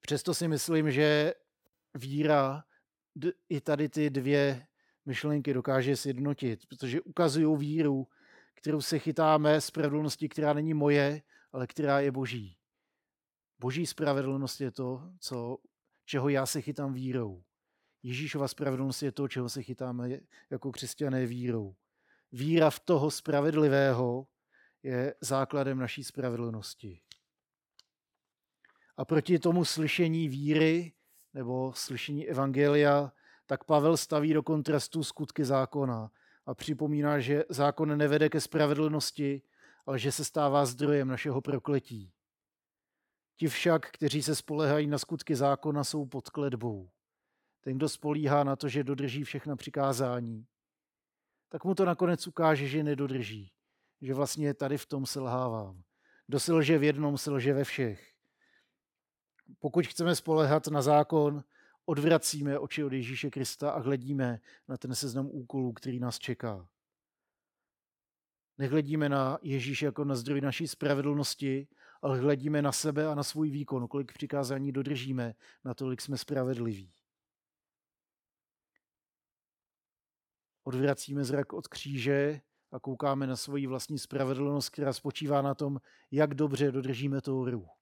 Přesto 0.00 0.34
si 0.34 0.48
myslím, 0.48 0.90
že 0.90 1.34
víra 1.94 2.64
i 3.48 3.60
tady 3.60 3.88
ty 3.88 4.10
dvě 4.10 4.66
myšlenky 5.06 5.54
dokáže 5.54 5.96
sjednotit, 5.96 6.66
protože 6.66 7.00
ukazují 7.00 7.56
víru, 7.58 8.08
kterou 8.56 8.80
se 8.80 8.98
chytáme 8.98 9.60
spravedlnosti, 9.60 10.28
která 10.28 10.52
není 10.52 10.74
moje, 10.74 11.22
ale 11.52 11.66
která 11.66 12.00
je 12.00 12.10
boží. 12.10 12.56
Boží 13.58 13.86
spravedlnost 13.86 14.60
je 14.60 14.70
to, 14.70 15.02
co, 15.20 15.58
čeho 16.04 16.28
já 16.28 16.46
se 16.46 16.60
chytám 16.60 16.92
vírou. 16.92 17.42
Ježíšova 18.02 18.48
spravedlnost 18.48 19.02
je 19.02 19.12
to, 19.12 19.28
čeho 19.28 19.48
se 19.48 19.62
chytáme 19.62 20.10
jako 20.50 20.72
křesťané 20.72 21.26
vírou. 21.26 21.74
Víra 22.32 22.70
v 22.70 22.80
toho 22.80 23.10
spravedlivého 23.10 24.26
je 24.82 25.14
základem 25.20 25.78
naší 25.78 26.04
spravedlnosti. 26.04 27.00
A 28.96 29.04
proti 29.04 29.38
tomu 29.38 29.64
slyšení 29.64 30.28
víry 30.28 30.92
nebo 31.34 31.72
slyšení 31.76 32.28
evangelia, 32.28 33.12
tak 33.46 33.64
Pavel 33.64 33.96
staví 33.96 34.32
do 34.32 34.42
kontrastu 34.42 35.04
skutky 35.04 35.44
zákona 35.44 36.10
a 36.46 36.54
připomíná, 36.54 37.20
že 37.20 37.44
zákon 37.48 37.98
nevede 37.98 38.28
ke 38.28 38.40
spravedlnosti, 38.40 39.42
ale 39.86 39.98
že 39.98 40.12
se 40.12 40.24
stává 40.24 40.66
zdrojem 40.66 41.08
našeho 41.08 41.40
prokletí. 41.40 42.12
Ti 43.36 43.48
však, 43.48 43.90
kteří 43.90 44.22
se 44.22 44.34
spolehají 44.34 44.86
na 44.86 44.98
skutky 44.98 45.36
zákona, 45.36 45.84
jsou 45.84 46.06
pod 46.06 46.30
kledbou. 46.30 46.90
Ten, 47.60 47.76
kdo 47.76 47.88
spolíhá 47.88 48.44
na 48.44 48.56
to, 48.56 48.68
že 48.68 48.84
dodrží 48.84 49.24
všechna 49.24 49.56
přikázání, 49.56 50.46
tak 51.48 51.64
mu 51.64 51.74
to 51.74 51.84
nakonec 51.84 52.26
ukáže, 52.26 52.66
že 52.66 52.82
nedodrží. 52.82 53.52
Že 54.00 54.14
vlastně 54.14 54.54
tady 54.54 54.78
v 54.78 54.86
tom 54.86 55.06
selhávám. 55.06 55.82
Kdo 56.26 56.40
se 56.40 56.52
lže 56.52 56.78
v 56.78 56.82
jednom, 56.82 57.18
se 57.18 57.30
lže 57.30 57.52
ve 57.52 57.64
všech. 57.64 58.12
Pokud 59.58 59.86
chceme 59.86 60.14
spolehat 60.14 60.66
na 60.66 60.82
zákon, 60.82 61.44
odvracíme 61.86 62.58
oči 62.58 62.84
od 62.84 62.92
Ježíše 62.92 63.30
Krista 63.30 63.70
a 63.70 63.78
hledíme 63.78 64.40
na 64.68 64.76
ten 64.76 64.94
seznam 64.94 65.26
úkolů, 65.32 65.72
který 65.72 66.00
nás 66.00 66.18
čeká. 66.18 66.68
Nehledíme 68.58 69.08
na 69.08 69.38
Ježíš 69.42 69.82
jako 69.82 70.04
na 70.04 70.14
zdroj 70.14 70.40
naší 70.40 70.68
spravedlnosti, 70.68 71.68
ale 72.02 72.20
hledíme 72.20 72.62
na 72.62 72.72
sebe 72.72 73.06
a 73.06 73.14
na 73.14 73.22
svůj 73.22 73.50
výkon. 73.50 73.88
Kolik 73.88 74.12
přikázání 74.12 74.72
dodržíme, 74.72 75.34
natolik 75.64 76.00
jsme 76.00 76.18
spravedliví. 76.18 76.92
Odvracíme 80.64 81.24
zrak 81.24 81.52
od 81.52 81.68
kříže 81.68 82.40
a 82.72 82.80
koukáme 82.80 83.26
na 83.26 83.36
svoji 83.36 83.66
vlastní 83.66 83.98
spravedlnost, 83.98 84.68
která 84.68 84.92
spočívá 84.92 85.42
na 85.42 85.54
tom, 85.54 85.80
jak 86.10 86.34
dobře 86.34 86.72
dodržíme 86.72 87.20
Tóru. 87.20 87.75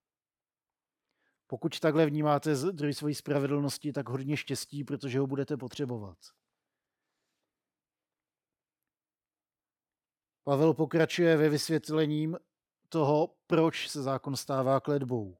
Pokud 1.46 1.80
takhle 1.80 2.06
vnímáte 2.06 2.56
zdroj 2.56 2.94
svojí 2.94 3.14
spravedlnosti, 3.14 3.92
tak 3.92 4.08
hodně 4.08 4.36
štěstí, 4.36 4.84
protože 4.84 5.18
ho 5.18 5.26
budete 5.26 5.56
potřebovat. 5.56 6.18
Pavel 10.44 10.74
pokračuje 10.74 11.36
ve 11.36 11.48
vysvětlením 11.48 12.38
toho, 12.88 13.34
proč 13.46 13.88
se 13.88 14.02
zákon 14.02 14.36
stává 14.36 14.80
kledbou. 14.80 15.36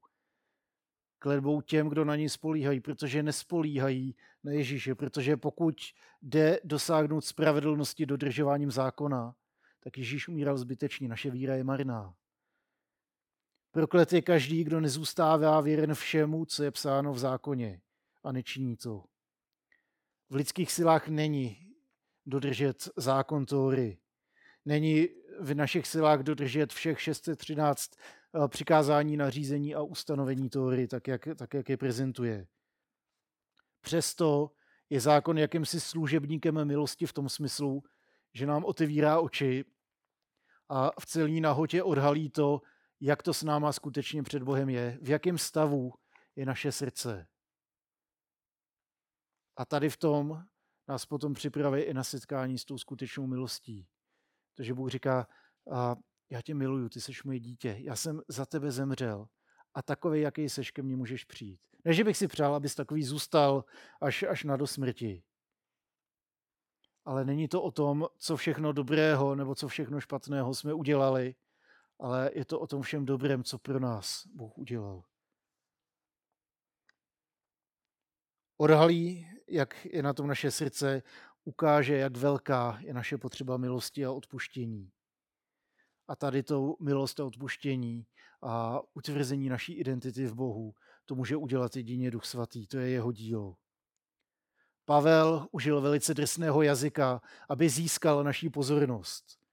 Kledbou 1.18 1.60
těm, 1.60 1.88
kdo 1.88 2.04
na 2.04 2.16
ní 2.16 2.28
spolíhají, 2.28 2.80
protože 2.80 3.22
nespolíhají 3.22 4.16
na 4.44 4.52
Ježíše, 4.52 4.94
protože 4.94 5.36
pokud 5.36 5.74
jde 6.22 6.60
dosáhnout 6.64 7.24
spravedlnosti 7.24 8.06
dodržováním 8.06 8.70
zákona, 8.70 9.34
tak 9.80 9.98
Ježíš 9.98 10.28
umíral 10.28 10.58
zbytečně, 10.58 11.08
naše 11.08 11.30
víra 11.30 11.54
je 11.54 11.64
marná. 11.64 12.14
Proklet 13.74 14.12
je 14.12 14.22
každý, 14.22 14.64
kdo 14.64 14.80
nezůstává 14.80 15.60
věren 15.60 15.94
všemu, 15.94 16.44
co 16.44 16.62
je 16.62 16.70
psáno 16.70 17.12
v 17.12 17.18
zákoně 17.18 17.80
a 18.24 18.32
nečiní 18.32 18.76
to. 18.76 19.04
V 20.30 20.34
lidských 20.34 20.72
silách 20.72 21.08
není 21.08 21.74
dodržet 22.26 22.88
zákon 22.96 23.46
Tóry. 23.46 23.98
Není 24.64 25.08
v 25.40 25.54
našich 25.54 25.86
silách 25.86 26.20
dodržet 26.20 26.72
všech 26.72 27.00
613 27.00 27.90
eh, 27.94 28.48
přikázání, 28.48 29.16
nařízení 29.16 29.74
a 29.74 29.82
ustanovení 29.82 30.50
Tóry, 30.50 30.88
tak 30.88 31.08
jak, 31.08 31.28
tak 31.36 31.54
jak 31.54 31.68
je 31.68 31.76
prezentuje. 31.76 32.46
Přesto 33.80 34.50
je 34.90 35.00
zákon 35.00 35.38
jakýmsi 35.38 35.80
služebníkem 35.80 36.64
milosti 36.64 37.06
v 37.06 37.12
tom 37.12 37.28
smyslu, 37.28 37.82
že 38.34 38.46
nám 38.46 38.64
otevírá 38.64 39.20
oči 39.20 39.64
a 40.68 40.90
v 41.00 41.06
celní 41.06 41.40
nahotě 41.40 41.82
odhalí 41.82 42.30
to, 42.30 42.62
jak 43.00 43.22
to 43.22 43.34
s 43.34 43.42
náma 43.42 43.72
skutečně 43.72 44.22
před 44.22 44.42
Bohem 44.42 44.68
je, 44.68 44.98
v 45.02 45.08
jakém 45.08 45.38
stavu 45.38 45.92
je 46.36 46.46
naše 46.46 46.72
srdce. 46.72 47.26
A 49.56 49.64
tady 49.64 49.90
v 49.90 49.96
tom 49.96 50.44
nás 50.88 51.06
potom 51.06 51.34
připraví 51.34 51.82
i 51.82 51.94
na 51.94 52.04
setkání 52.04 52.58
s 52.58 52.64
tou 52.64 52.78
skutečnou 52.78 53.26
milostí. 53.26 53.88
Takže 54.54 54.74
Bůh 54.74 54.90
říká, 54.90 55.28
a 55.72 55.96
já 56.30 56.42
tě 56.42 56.54
miluju, 56.54 56.88
ty 56.88 57.00
jsi 57.00 57.12
moje 57.24 57.40
dítě, 57.40 57.76
já 57.78 57.96
jsem 57.96 58.22
za 58.28 58.46
tebe 58.46 58.70
zemřel 58.70 59.28
a 59.74 59.82
takový, 59.82 60.20
jaký 60.20 60.48
seš, 60.48 60.70
ke 60.70 60.82
mně 60.82 60.96
můžeš 60.96 61.24
přijít. 61.24 61.60
Ne, 61.84 61.92
že 61.92 62.04
bych 62.04 62.16
si 62.16 62.28
přál, 62.28 62.54
abys 62.54 62.74
takový 62.74 63.02
zůstal 63.02 63.64
až, 64.00 64.22
až 64.22 64.44
na 64.44 64.56
do 64.56 64.66
smrti. 64.66 65.22
Ale 67.04 67.24
není 67.24 67.48
to 67.48 67.62
o 67.62 67.70
tom, 67.70 68.06
co 68.16 68.36
všechno 68.36 68.72
dobrého 68.72 69.34
nebo 69.34 69.54
co 69.54 69.68
všechno 69.68 70.00
špatného 70.00 70.54
jsme 70.54 70.74
udělali, 70.74 71.34
ale 71.98 72.30
je 72.34 72.44
to 72.44 72.60
o 72.60 72.66
tom 72.66 72.82
všem 72.82 73.04
dobrém, 73.04 73.44
co 73.44 73.58
pro 73.58 73.80
nás 73.80 74.26
Bůh 74.26 74.58
udělal. 74.58 75.04
Odhalí, 78.56 79.26
jak 79.48 79.84
je 79.84 80.02
na 80.02 80.12
tom 80.12 80.26
naše 80.26 80.50
srdce, 80.50 81.02
ukáže, 81.44 81.96
jak 81.96 82.16
velká 82.16 82.78
je 82.80 82.94
naše 82.94 83.18
potřeba 83.18 83.56
milosti 83.56 84.04
a 84.04 84.12
odpuštění. 84.12 84.92
A 86.08 86.16
tady 86.16 86.42
to 86.42 86.76
milost 86.80 87.20
a 87.20 87.24
odpuštění 87.24 88.06
a 88.42 88.80
utvrzení 88.94 89.48
naší 89.48 89.72
identity 89.72 90.26
v 90.26 90.34
Bohu, 90.34 90.74
to 91.04 91.14
může 91.14 91.36
udělat 91.36 91.76
jedině 91.76 92.10
Duch 92.10 92.24
Svatý, 92.24 92.66
to 92.66 92.78
je 92.78 92.88
jeho 92.88 93.12
dílo. 93.12 93.56
Pavel 94.84 95.48
užil 95.50 95.80
velice 95.80 96.14
drsného 96.14 96.62
jazyka, 96.62 97.22
aby 97.48 97.68
získal 97.68 98.24
naší 98.24 98.50
pozornost 98.50 99.43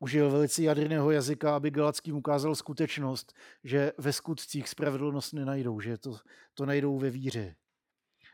užil 0.00 0.30
velice 0.30 0.62
jadrného 0.62 1.10
jazyka, 1.10 1.56
aby 1.56 1.70
Galackým 1.70 2.16
ukázal 2.16 2.54
skutečnost, 2.54 3.34
že 3.64 3.92
ve 3.98 4.12
skutcích 4.12 4.68
spravedlnost 4.68 5.32
nenajdou, 5.32 5.80
že 5.80 5.98
to, 5.98 6.16
to 6.54 6.66
najdou 6.66 6.98
ve 6.98 7.10
víře. 7.10 7.56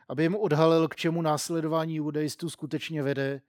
Aby 0.09 0.23
jim 0.23 0.35
odhalil, 0.35 0.87
k 0.87 0.95
čemu 0.95 1.21
následování 1.21 1.95
judaistů 1.95 2.49
skutečně 2.49 3.03
vede 3.03 3.41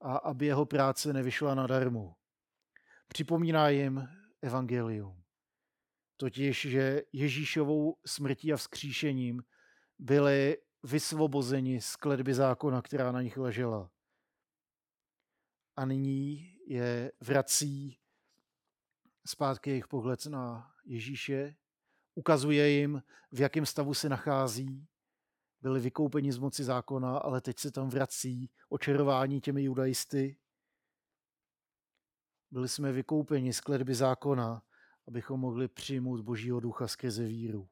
a 0.00 0.16
aby 0.16 0.46
jeho 0.46 0.66
práce 0.66 1.12
nevyšla 1.12 1.54
nadarmo. 1.54 2.14
Připomíná 3.08 3.68
jim 3.68 4.08
evangelium. 4.42 5.22
Totiž, 6.16 6.60
že 6.60 7.02
Ježíšovou 7.12 7.96
smrtí 8.06 8.52
a 8.52 8.56
vzkříšením 8.56 9.42
byli 9.98 10.58
vysvobozeni 10.82 11.80
z 11.80 11.96
kledby 11.96 12.34
zákona, 12.34 12.82
která 12.82 13.12
na 13.12 13.22
nich 13.22 13.36
ležela. 13.36 13.90
A 15.76 15.84
nyní 15.84 16.55
je 16.66 17.12
vrací 17.20 17.98
zpátky 19.26 19.70
jejich 19.70 19.88
pohled 19.88 20.26
na 20.26 20.70
Ježíše, 20.84 21.56
ukazuje 22.14 22.68
jim, 22.70 23.02
v 23.32 23.40
jakém 23.40 23.66
stavu 23.66 23.94
se 23.94 24.08
nachází, 24.08 24.86
byli 25.60 25.80
vykoupeni 25.80 26.32
z 26.32 26.38
moci 26.38 26.64
zákona, 26.64 27.18
ale 27.18 27.40
teď 27.40 27.58
se 27.58 27.70
tam 27.70 27.88
vrací 27.88 28.50
očarování 28.68 29.40
těmi 29.40 29.62
judaisty. 29.62 30.36
Byli 32.50 32.68
jsme 32.68 32.92
vykoupeni 32.92 33.52
z 33.52 33.60
kledby 33.60 33.94
zákona, 33.94 34.62
abychom 35.08 35.40
mohli 35.40 35.68
přijmout 35.68 36.20
Božího 36.20 36.60
ducha 36.60 36.88
skrze 36.88 37.24
víru. 37.24 37.68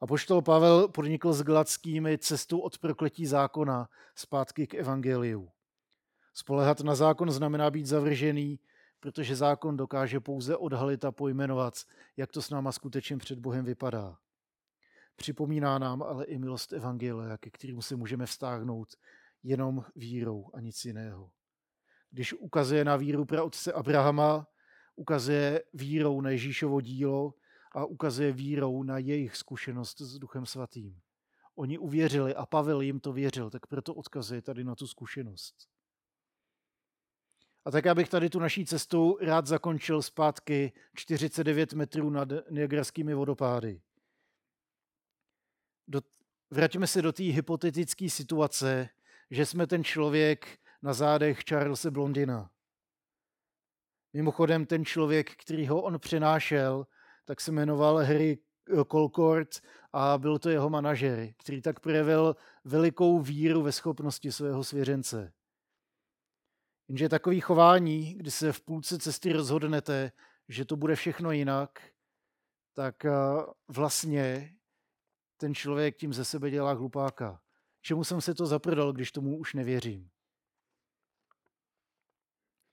A 0.00 0.06
poštol 0.06 0.42
Pavel 0.42 0.88
podnikl 0.88 1.32
s 1.32 1.42
Gladskými 1.42 2.18
cestu 2.18 2.58
od 2.58 2.78
prokletí 2.78 3.26
zákona 3.26 3.88
zpátky 4.14 4.66
k 4.66 4.74
evangeliu. 4.74 5.50
Spolehat 6.40 6.80
na 6.80 6.94
zákon 6.94 7.30
znamená 7.30 7.70
být 7.70 7.86
zavržený, 7.86 8.60
protože 9.00 9.36
zákon 9.36 9.76
dokáže 9.76 10.20
pouze 10.20 10.56
odhalit 10.56 11.04
a 11.04 11.12
pojmenovat, 11.12 11.74
jak 12.16 12.32
to 12.32 12.42
s 12.42 12.50
náma 12.50 12.72
skutečně 12.72 13.16
před 13.16 13.38
Bohem 13.38 13.64
vypadá. 13.64 14.18
Připomíná 15.16 15.78
nám 15.78 16.02
ale 16.02 16.24
i 16.24 16.38
milost 16.38 16.72
Evangelia, 16.72 17.38
ke 17.38 17.50
kterému 17.50 17.82
se 17.82 17.96
můžeme 17.96 18.26
vztáhnout 18.26 18.88
jenom 19.42 19.84
vírou 19.96 20.50
a 20.54 20.60
nic 20.60 20.84
jiného. 20.84 21.30
Když 22.10 22.32
ukazuje 22.32 22.84
na 22.84 22.96
víru 22.96 23.24
pra 23.24 23.44
otce 23.44 23.72
Abrahama, 23.72 24.46
ukazuje 24.96 25.62
vírou 25.72 26.20
na 26.20 26.30
Ježíšovo 26.30 26.80
dílo 26.80 27.34
a 27.72 27.84
ukazuje 27.84 28.32
vírou 28.32 28.82
na 28.82 28.98
jejich 28.98 29.36
zkušenost 29.36 30.00
s 30.00 30.18
Duchem 30.18 30.46
Svatým. 30.46 31.00
Oni 31.54 31.78
uvěřili 31.78 32.34
a 32.34 32.46
Pavel 32.46 32.80
jim 32.80 33.00
to 33.00 33.12
věřil, 33.12 33.50
tak 33.50 33.66
proto 33.66 33.94
odkazuje 33.94 34.42
tady 34.42 34.64
na 34.64 34.74
tu 34.74 34.86
zkušenost. 34.86 35.79
A 37.64 37.70
tak 37.70 37.84
já 37.84 37.94
bych 37.94 38.08
tady 38.08 38.30
tu 38.30 38.38
naší 38.38 38.66
cestu 38.66 39.18
rád 39.20 39.46
zakončil 39.46 40.02
zpátky 40.02 40.72
49 40.94 41.72
metrů 41.72 42.10
nad 42.10 42.28
Niagarskými 42.50 43.14
vodopády. 43.14 43.80
Do, 45.88 46.00
vraťme 46.50 46.86
se 46.86 47.02
do 47.02 47.12
té 47.12 47.22
hypotetické 47.22 48.10
situace, 48.10 48.88
že 49.30 49.46
jsme 49.46 49.66
ten 49.66 49.84
člověk 49.84 50.58
na 50.82 50.92
zádech 50.92 51.40
Charlesa 51.48 51.90
Blondina. 51.90 52.50
Mimochodem 54.12 54.66
ten 54.66 54.84
člověk, 54.84 55.36
který 55.36 55.66
ho 55.66 55.82
on 55.82 55.98
přenášel, 55.98 56.86
tak 57.24 57.40
se 57.40 57.52
jmenoval 57.52 57.96
Harry 57.96 58.38
Colcord 58.90 59.60
a 59.92 60.18
byl 60.18 60.38
to 60.38 60.50
jeho 60.50 60.70
manažer, 60.70 61.32
který 61.36 61.62
tak 61.62 61.80
projevil 61.80 62.36
velikou 62.64 63.20
víru 63.20 63.62
ve 63.62 63.72
schopnosti 63.72 64.32
svého 64.32 64.64
svěřence. 64.64 65.32
Jenže 66.90 67.08
takový 67.08 67.40
chování, 67.40 68.14
kdy 68.14 68.30
se 68.30 68.52
v 68.52 68.60
půlce 68.60 68.98
cesty 68.98 69.32
rozhodnete, 69.32 70.12
že 70.48 70.64
to 70.64 70.76
bude 70.76 70.96
všechno 70.96 71.32
jinak, 71.32 71.82
tak 72.74 73.04
eh, 73.04 73.10
vlastně 73.68 74.54
ten 75.36 75.54
člověk 75.54 75.96
tím 75.96 76.12
ze 76.12 76.24
sebe 76.24 76.50
dělá 76.50 76.72
hlupáka. 76.72 77.40
Čemu 77.82 78.04
jsem 78.04 78.20
se 78.20 78.34
to 78.34 78.46
zaprdal, 78.46 78.92
když 78.92 79.12
tomu 79.12 79.38
už 79.38 79.54
nevěřím? 79.54 80.10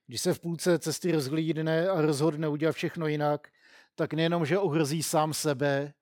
Když 0.07 0.21
se 0.21 0.33
v 0.33 0.39
půlce 0.39 0.79
cesty 0.79 1.11
rozhlídne 1.11 1.89
a 1.89 2.01
rozhodne 2.01 2.47
udělat 2.47 2.75
všechno 2.75 3.07
jinak, 3.07 3.47
tak 3.95 4.13
nejenom, 4.13 4.45
že 4.45 4.59
ohrozí 4.59 5.03
sám 5.03 5.33
sebe, 5.33 5.93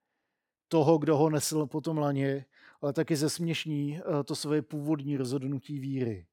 toho, 0.68 0.98
kdo 0.98 1.18
ho 1.18 1.30
nesl 1.30 1.66
po 1.66 1.82
tom 1.82 1.98
laně, 1.98 2.46
ale 2.82 2.94
taky 2.94 3.16
zesměšní 3.16 4.00
eh, 4.00 4.24
to 4.24 4.36
své 4.36 4.62
původní 4.62 5.18
rozhodnutí 5.18 5.80
víry. 5.80 6.28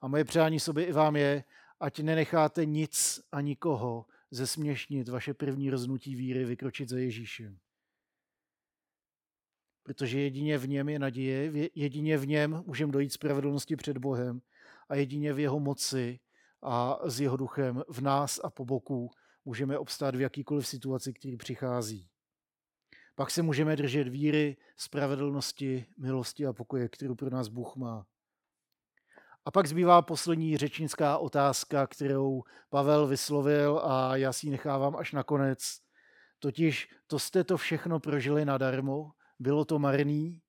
A 0.00 0.08
moje 0.08 0.24
přání 0.24 0.60
sobě 0.60 0.86
i 0.86 0.92
vám 0.92 1.16
je, 1.16 1.44
ať 1.80 2.00
nenecháte 2.00 2.64
nic 2.64 3.20
a 3.32 3.40
nikoho 3.40 4.06
zesměšnit 4.30 5.08
vaše 5.08 5.34
první 5.34 5.70
roznutí 5.70 6.14
víry 6.14 6.44
vykročit 6.44 6.88
za 6.88 6.98
Ježíšem. 6.98 7.58
Protože 9.82 10.20
jedině 10.20 10.58
v 10.58 10.68
něm 10.68 10.88
je 10.88 10.98
naděje, 10.98 11.70
jedině 11.74 12.18
v 12.18 12.26
něm 12.26 12.62
můžeme 12.66 12.92
dojít 12.92 13.12
spravedlnosti 13.12 13.76
před 13.76 13.98
Bohem 13.98 14.40
a 14.88 14.94
jedině 14.94 15.32
v 15.32 15.38
jeho 15.38 15.60
moci 15.60 16.20
a 16.62 16.98
s 17.04 17.20
jeho 17.20 17.36
duchem 17.36 17.82
v 17.88 18.00
nás 18.00 18.40
a 18.44 18.50
po 18.50 18.64
boku 18.64 19.10
můžeme 19.44 19.78
obstát 19.78 20.14
v 20.14 20.20
jakýkoliv 20.20 20.66
situaci, 20.66 21.12
který 21.12 21.36
přichází. 21.36 22.08
Pak 23.14 23.30
se 23.30 23.42
můžeme 23.42 23.76
držet 23.76 24.08
víry, 24.08 24.56
spravedlnosti, 24.76 25.86
milosti 25.98 26.46
a 26.46 26.52
pokoje, 26.52 26.88
kterou 26.88 27.14
pro 27.14 27.30
nás 27.30 27.48
Bůh 27.48 27.76
má. 27.76 28.06
A 29.44 29.50
pak 29.50 29.66
zbývá 29.66 30.02
poslední 30.02 30.56
řečnická 30.56 31.18
otázka, 31.18 31.86
kterou 31.86 32.42
Pavel 32.68 33.06
vyslovil 33.06 33.80
a 33.84 34.16
já 34.16 34.32
si 34.32 34.46
ji 34.46 34.50
nechávám 34.50 34.96
až 34.96 35.12
na 35.12 35.22
konec. 35.22 35.80
Totiž 36.38 36.88
to 37.06 37.18
jste 37.18 37.44
to 37.44 37.56
všechno 37.56 38.00
prožili 38.00 38.44
nadarmo, 38.44 39.12
bylo 39.38 39.64
to 39.64 39.78
marný. 39.78 40.42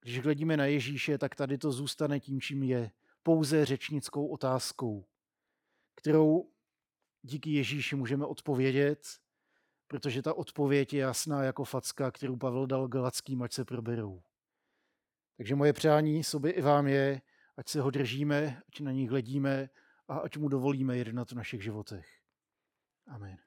Když 0.00 0.20
hledíme 0.20 0.56
na 0.56 0.66
Ježíše, 0.66 1.18
tak 1.18 1.34
tady 1.34 1.58
to 1.58 1.72
zůstane 1.72 2.20
tím, 2.20 2.40
čím 2.40 2.62
je. 2.62 2.90
Pouze 3.22 3.64
řečnickou 3.64 4.26
otázkou, 4.26 5.06
kterou 5.94 6.50
díky 7.22 7.50
Ježíši 7.50 7.96
můžeme 7.96 8.26
odpovědět, 8.26 9.06
protože 9.86 10.22
ta 10.22 10.34
odpověď 10.34 10.92
je 10.92 11.00
jasná 11.00 11.42
jako 11.42 11.64
facka, 11.64 12.10
kterou 12.10 12.36
Pavel 12.36 12.66
dal 12.66 12.88
galackým, 12.88 13.42
ať 13.42 13.52
se 13.52 13.64
proberou. 13.64 14.22
Takže 15.36 15.54
moje 15.54 15.72
přání 15.72 16.24
sobě 16.24 16.52
i 16.52 16.62
vám 16.62 16.86
je, 16.86 17.20
ať 17.56 17.68
se 17.68 17.80
ho 17.80 17.90
držíme, 17.90 18.62
ať 18.68 18.80
na 18.80 18.92
něj 18.92 19.06
hledíme 19.06 19.68
a 20.08 20.18
ať 20.18 20.36
mu 20.36 20.48
dovolíme 20.48 20.96
jednat 20.96 21.30
v 21.30 21.34
našich 21.34 21.62
životech. 21.62 22.06
Amen. 23.06 23.45